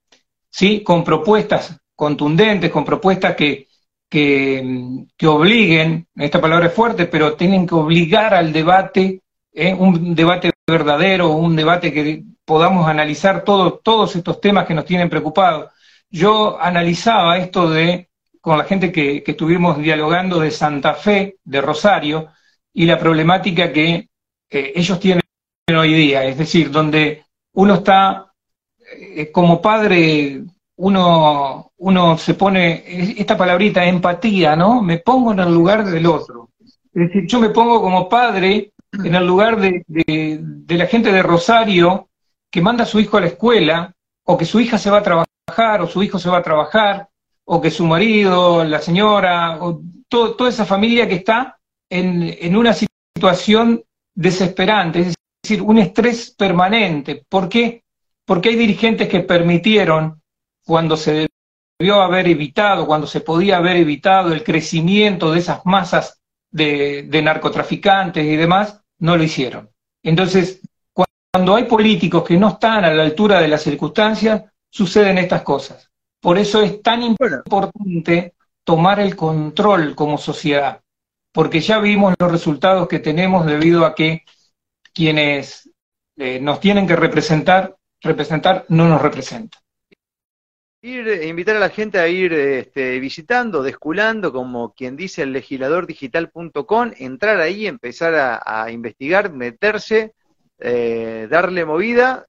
[0.49, 0.83] ¿sí?
[0.83, 3.69] Con propuestas contundentes, con propuestas que,
[4.09, 9.21] que, obliguen, esta palabra es fuerte, pero tienen que obligar al debate,
[9.53, 9.75] ¿eh?
[9.75, 15.11] un debate verdadero, un debate que podamos analizar todo, todos estos temas que nos tienen
[15.11, 15.71] preocupados.
[16.09, 18.09] Yo analizaba esto de,
[18.41, 22.29] con la gente que, que estuvimos dialogando de Santa Fe, de Rosario,
[22.73, 24.09] y la problemática que
[24.51, 25.26] eh, ellos tienen
[25.75, 28.33] hoy día, es decir, donde uno está
[28.79, 30.45] eh, como padre,
[30.77, 32.85] uno, uno se pone,
[33.19, 34.81] esta palabrita, empatía, ¿no?
[34.81, 36.51] Me pongo en el lugar del otro.
[36.61, 41.23] Es decir, yo me pongo como padre en el lugar de, de, la gente de
[41.23, 42.11] Rosario
[42.49, 43.93] que manda a su hijo a la escuela,
[44.25, 47.09] o que su hija se va a trabajar, o su hijo se va a trabajar,
[47.45, 51.59] o que su marido, la señora, o toda esa familia que está
[51.91, 53.83] en, en una situación
[54.15, 55.17] desesperante, es decir,
[55.51, 57.25] un estrés permanente.
[57.29, 57.85] ¿Por qué?
[58.25, 60.23] Porque hay dirigentes que permitieron,
[60.65, 61.29] cuando se
[61.79, 66.21] debió haber evitado, cuando se podía haber evitado el crecimiento de esas masas
[66.51, 69.71] de, de narcotraficantes y demás, no lo hicieron.
[70.03, 70.61] Entonces,
[70.93, 75.91] cuando hay políticos que no están a la altura de las circunstancias, suceden estas cosas.
[76.21, 78.35] Por eso es tan importante
[78.65, 80.81] tomar el control como sociedad,
[81.33, 84.25] porque ya vimos los resultados que tenemos debido a que
[84.97, 85.71] quienes
[86.17, 89.61] eh, nos tienen que representar, representar no nos representan.
[90.81, 95.35] Ir, eh, invitar a la gente a ir este, visitando, desculando, como quien dice el
[95.35, 100.15] legisladordigital.com, entrar ahí, empezar a, investigar, meterse,
[100.59, 102.25] eh, darle movida,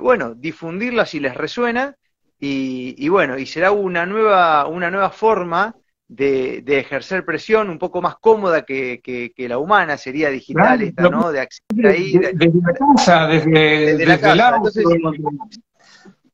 [0.00, 1.94] bueno, difundirla si les resuena,
[2.40, 5.76] y, y, bueno, y será una nueva, una nueva forma
[6.08, 11.30] de, ejercer presión un poco más cómoda que, que, la humana, sería digital esta, ¿no?
[11.30, 12.18] De acceder ahí.
[12.18, 14.58] desde la casa, desde, la casa.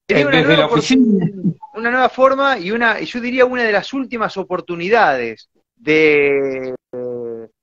[0.06, 0.68] Eh, una, nueva
[1.74, 6.74] una nueva forma y una, yo diría una de las últimas oportunidades de,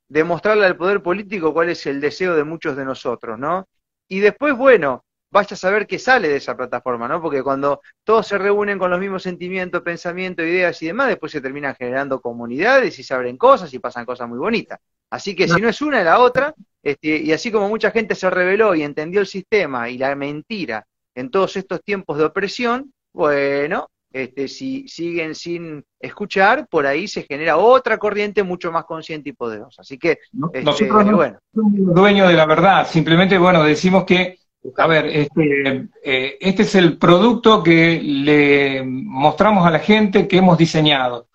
[0.10, 3.68] de mostrarle al poder político cuál es el deseo de muchos de nosotros, ¿no?
[4.10, 7.22] Y después, bueno, vaya a saber qué sale de esa plataforma, ¿no?
[7.22, 11.42] Porque cuando todos se reúnen con los mismos sentimientos, pensamientos, ideas y demás, después se
[11.42, 14.80] terminan generando comunidades y se abren cosas y pasan cosas muy bonitas.
[15.10, 16.54] Así que si no es una, es la otra,
[16.84, 20.86] este, y así como mucha gente se reveló y entendió el sistema y la mentira
[21.16, 27.24] en todos estos tiempos de opresión, bueno, este, si siguen sin escuchar, por ahí se
[27.24, 29.82] genera otra corriente mucho más consciente y poderosa.
[29.82, 30.20] Así que,
[30.54, 31.40] este, nosotros no bueno.
[31.54, 34.41] somos dueños de la verdad, simplemente, bueno, decimos que
[34.78, 40.38] a ver, este, eh, este es el producto que le mostramos a la gente que
[40.38, 41.30] hemos diseñado,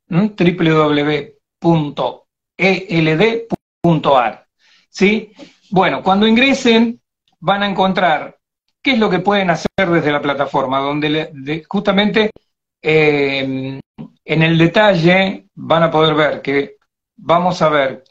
[0.09, 1.27] www.eld.ar
[4.89, 5.33] ¿Sí?
[5.71, 7.01] Bueno, cuando ingresen
[7.41, 8.39] van a encontrar
[8.83, 12.31] qué es lo que pueden hacer desde la plataforma, donde justamente
[12.83, 13.81] eh,
[14.25, 16.77] en el detalle van a poder ver que
[17.17, 18.05] vamos a ver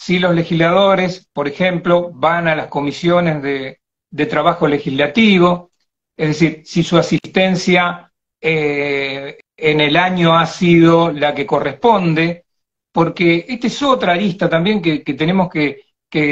[0.00, 5.72] si los legisladores, por ejemplo, van a las comisiones de, trabajo legislativo,
[6.16, 12.46] es decir, si su asistencia eh, en el año ha sido la que corresponde,
[12.90, 15.84] porque esta es otra arista también que, tenemos que,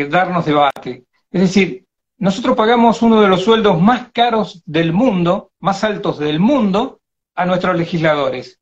[0.08, 1.04] darnos debate.
[1.30, 1.84] Es decir,
[2.16, 7.02] nosotros pagamos uno de los sueldos más caros del mundo, más altos del mundo,
[7.34, 8.58] a nuestros legisladores.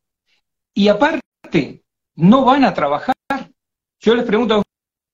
[0.74, 1.84] Y aparte,
[2.16, 3.14] no van a trabajar.
[4.00, 4.65] Yo les pregunto a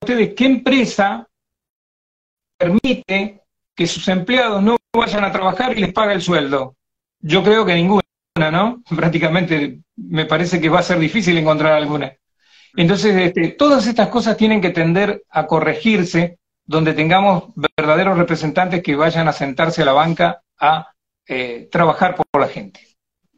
[0.03, 1.27] ustedes qué empresa
[2.59, 3.43] permite
[3.75, 6.77] que sus empleados no vayan a trabajar y les paga el sueldo.
[7.21, 8.03] Yo creo que ninguna,
[8.51, 8.83] ¿no?
[8.97, 12.13] Prácticamente me parece que va a ser difícil encontrar alguna.
[12.75, 18.97] Entonces, este, todas estas cosas tienen que tender a corregirse donde tengamos verdaderos representantes que
[18.97, 20.89] vayan a sentarse a la banca a
[21.27, 22.81] eh, trabajar por la gente.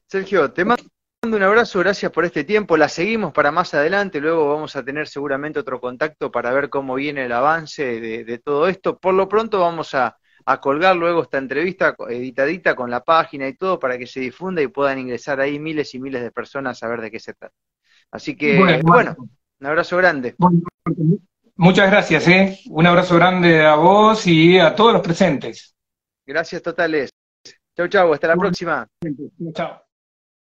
[0.06, 0.84] Sergio, te mando
[1.32, 2.76] un abrazo, gracias por este tiempo.
[2.76, 6.94] La seguimos para más adelante, luego vamos a tener seguramente otro contacto para ver cómo
[6.94, 8.98] viene el avance de, todo esto.
[8.98, 10.18] Por lo pronto vamos a,
[10.60, 14.68] colgar luego esta entrevista editadita con la página y todo para que se difunda y
[14.68, 17.54] puedan ingresar ahí miles y miles de personas a ver de qué se trata.
[18.10, 20.34] Así que, bueno, un abrazo grande.
[21.56, 22.58] muchas gracias, ¿eh?
[22.68, 25.74] Un abrazo grande a vos y a todos los presentes.
[26.26, 27.10] Gracias totales.
[27.76, 28.86] Chau, chau, hasta la próxima.
[29.54, 29.83] Chao.